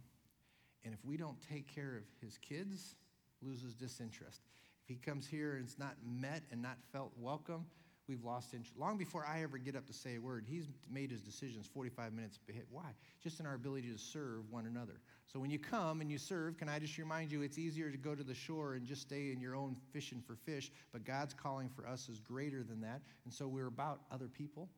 and 0.84 0.92
if 0.94 1.04
we 1.04 1.16
don't 1.16 1.36
take 1.48 1.72
care 1.72 1.96
of 1.96 2.04
his 2.20 2.38
kids, 2.38 2.96
loses 3.42 3.74
disinterest. 3.74 4.40
If 4.82 4.88
he 4.88 4.96
comes 4.96 5.26
here 5.26 5.54
and 5.54 5.64
it's 5.64 5.78
not 5.78 5.94
met 6.04 6.42
and 6.50 6.60
not 6.60 6.76
felt 6.92 7.12
welcome, 7.18 7.66
we've 8.08 8.24
lost 8.24 8.52
interest. 8.52 8.76
Long 8.76 8.98
before 8.98 9.24
I 9.24 9.42
ever 9.42 9.58
get 9.58 9.76
up 9.76 9.86
to 9.86 9.92
say 9.92 10.16
a 10.16 10.20
word, 10.20 10.44
he's 10.48 10.68
made 10.90 11.10
his 11.10 11.20
decisions 11.20 11.66
45 11.72 12.12
minutes. 12.12 12.38
Why? 12.70 12.94
Just 13.22 13.38
in 13.38 13.46
our 13.46 13.54
ability 13.54 13.92
to 13.92 13.98
serve 13.98 14.50
one 14.50 14.66
another. 14.66 15.00
So 15.32 15.38
when 15.38 15.50
you 15.50 15.58
come 15.58 16.00
and 16.00 16.10
you 16.10 16.18
serve, 16.18 16.58
can 16.58 16.68
I 16.68 16.78
just 16.78 16.98
remind 16.98 17.30
you, 17.30 17.42
it's 17.42 17.58
easier 17.58 17.90
to 17.90 17.96
go 17.96 18.14
to 18.14 18.24
the 18.24 18.34
shore 18.34 18.74
and 18.74 18.84
just 18.84 19.02
stay 19.02 19.30
in 19.32 19.40
your 19.40 19.54
own 19.54 19.76
fishing 19.92 20.20
for 20.26 20.34
fish, 20.34 20.72
but 20.92 21.04
God's 21.04 21.32
calling 21.32 21.68
for 21.68 21.86
us 21.86 22.08
is 22.08 22.18
greater 22.18 22.62
than 22.62 22.80
that. 22.80 23.00
And 23.24 23.32
so 23.32 23.46
we're 23.46 23.68
about 23.68 24.00
other 24.10 24.28
people. 24.28 24.68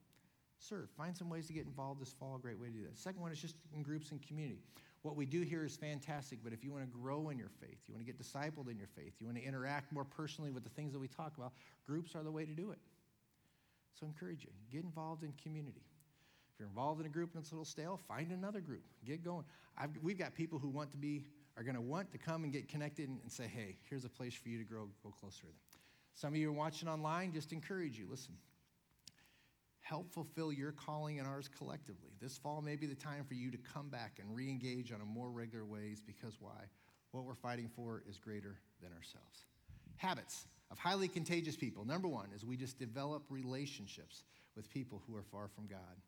Serve. 0.58 0.88
Find 0.96 1.16
some 1.16 1.28
ways 1.28 1.46
to 1.48 1.52
get 1.52 1.66
involved 1.66 2.00
this 2.00 2.12
fall. 2.12 2.36
A 2.36 2.38
great 2.38 2.58
way 2.58 2.68
to 2.68 2.72
do 2.72 2.82
that. 2.84 2.96
Second 2.96 3.20
one 3.20 3.32
is 3.32 3.40
just 3.40 3.56
in 3.74 3.82
groups 3.82 4.12
and 4.12 4.22
community. 4.26 4.60
What 5.04 5.16
we 5.16 5.26
do 5.26 5.42
here 5.42 5.66
is 5.66 5.76
fantastic, 5.76 6.38
but 6.42 6.54
if 6.54 6.64
you 6.64 6.72
want 6.72 6.82
to 6.82 6.98
grow 6.98 7.28
in 7.28 7.36
your 7.36 7.50
faith, 7.60 7.76
you 7.86 7.92
want 7.92 8.06
to 8.06 8.10
get 8.10 8.18
discipled 8.18 8.70
in 8.70 8.78
your 8.78 8.88
faith, 8.96 9.12
you 9.20 9.26
want 9.26 9.36
to 9.36 9.44
interact 9.44 9.92
more 9.92 10.04
personally 10.04 10.50
with 10.50 10.64
the 10.64 10.70
things 10.70 10.94
that 10.94 10.98
we 10.98 11.08
talk 11.08 11.36
about, 11.36 11.52
groups 11.86 12.14
are 12.14 12.22
the 12.22 12.30
way 12.30 12.46
to 12.46 12.54
do 12.54 12.70
it. 12.70 12.78
So 13.92 14.06
I 14.06 14.08
encourage 14.08 14.44
you, 14.44 14.50
get 14.72 14.82
involved 14.82 15.22
in 15.22 15.34
community. 15.42 15.82
If 16.54 16.58
you're 16.58 16.68
involved 16.68 17.00
in 17.00 17.06
a 17.06 17.10
group 17.10 17.34
and 17.34 17.42
it's 17.42 17.50
a 17.50 17.54
little 17.54 17.66
stale, 17.66 18.00
find 18.08 18.30
another 18.30 18.62
group. 18.62 18.80
Get 19.04 19.22
going. 19.22 19.44
I've, 19.76 19.90
we've 20.02 20.18
got 20.18 20.34
people 20.34 20.58
who 20.58 20.70
want 20.70 20.90
to 20.92 20.96
be, 20.96 21.26
are 21.58 21.62
going 21.62 21.76
to 21.76 21.82
want 21.82 22.10
to 22.12 22.18
come 22.18 22.42
and 22.44 22.50
get 22.50 22.70
connected 22.70 23.06
and, 23.06 23.18
and, 23.20 23.30
say, 23.30 23.46
hey, 23.46 23.76
here's 23.90 24.06
a 24.06 24.08
place 24.08 24.32
for 24.32 24.48
you 24.48 24.56
to 24.56 24.64
grow, 24.64 24.88
go 25.02 25.10
closer 25.20 25.40
to 25.40 25.46
them. 25.48 25.54
Some 26.14 26.32
of 26.32 26.38
you 26.38 26.48
are 26.48 26.52
watching 26.52 26.88
online, 26.88 27.30
just 27.34 27.52
encourage 27.52 27.98
you. 27.98 28.06
Listen, 28.10 28.36
help 29.84 30.10
fulfill 30.10 30.50
your 30.50 30.72
calling 30.72 31.18
and 31.18 31.28
ours 31.28 31.48
collectively. 31.56 32.10
This 32.18 32.38
fall 32.38 32.62
may 32.62 32.74
be 32.74 32.86
the 32.86 32.94
time 32.94 33.22
for 33.22 33.34
you 33.34 33.50
to 33.50 33.58
come 33.58 33.90
back 33.90 34.18
and 34.18 34.34
re 34.34 34.48
engage 34.48 34.92
on 34.92 35.02
a 35.02 35.04
more 35.04 35.30
regular 35.30 35.66
ways 35.66 36.00
because 36.04 36.38
why? 36.40 36.64
What 37.12 37.24
we're 37.24 37.34
fighting 37.34 37.68
for 37.68 38.02
is 38.08 38.16
greater 38.16 38.58
than 38.82 38.92
ourselves. 38.92 39.44
Habits 39.96 40.46
of 40.70 40.78
highly 40.78 41.06
contagious 41.06 41.54
people. 41.54 41.84
Number 41.84 42.08
one 42.08 42.30
is 42.34 42.46
we 42.46 42.56
just 42.56 42.78
develop 42.78 43.24
relationships 43.28 44.24
with 44.56 44.70
people 44.70 45.02
who 45.06 45.14
are 45.14 45.22
far 45.22 45.48
from 45.48 45.66
God. 45.66 46.00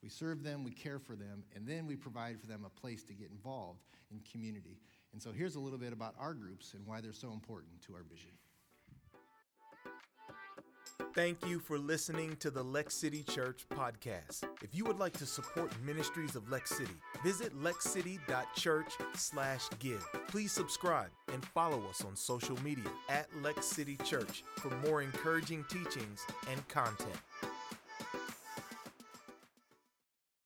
We 0.00 0.08
serve 0.08 0.44
them, 0.44 0.62
we 0.62 0.70
care 0.70 1.00
for 1.00 1.16
them, 1.16 1.42
and 1.56 1.66
then 1.66 1.86
we 1.86 1.96
provide 1.96 2.40
for 2.40 2.46
them 2.46 2.64
a 2.64 2.80
place 2.80 3.02
to 3.04 3.14
get 3.14 3.30
involved 3.30 3.80
in 4.12 4.20
community. 4.30 4.78
And 5.12 5.20
so 5.20 5.32
here's 5.32 5.56
a 5.56 5.60
little 5.60 5.78
bit 5.78 5.92
about 5.92 6.14
our 6.20 6.34
groups 6.34 6.74
and 6.74 6.86
why 6.86 7.00
they're 7.00 7.12
so 7.12 7.32
important 7.32 7.82
to 7.86 7.94
our 7.94 8.04
vision. 8.08 8.30
Thank 11.14 11.46
you 11.46 11.60
for 11.60 11.78
listening 11.78 12.36
to 12.36 12.50
the 12.50 12.62
Lex 12.62 12.94
City 12.94 13.22
Church 13.22 13.66
podcast. 13.70 14.44
If 14.62 14.74
you 14.74 14.84
would 14.84 14.98
like 14.98 15.14
to 15.14 15.24
support 15.26 15.72
ministries 15.84 16.36
of 16.36 16.48
Lex 16.50 16.70
City, 16.70 16.96
visit 17.22 17.52
lexcity.church/give. 17.60 20.06
Please 20.28 20.52
subscribe 20.52 21.10
and 21.32 21.44
follow 21.46 21.82
us 21.88 22.04
on 22.04 22.14
social 22.16 22.56
media 22.62 22.90
at 23.08 23.28
Lex 23.42 23.66
City 23.66 23.96
Church 24.04 24.44
for 24.56 24.70
more 24.86 25.02
encouraging 25.02 25.64
teachings 25.68 26.20
and 26.50 26.66
content. 26.68 27.16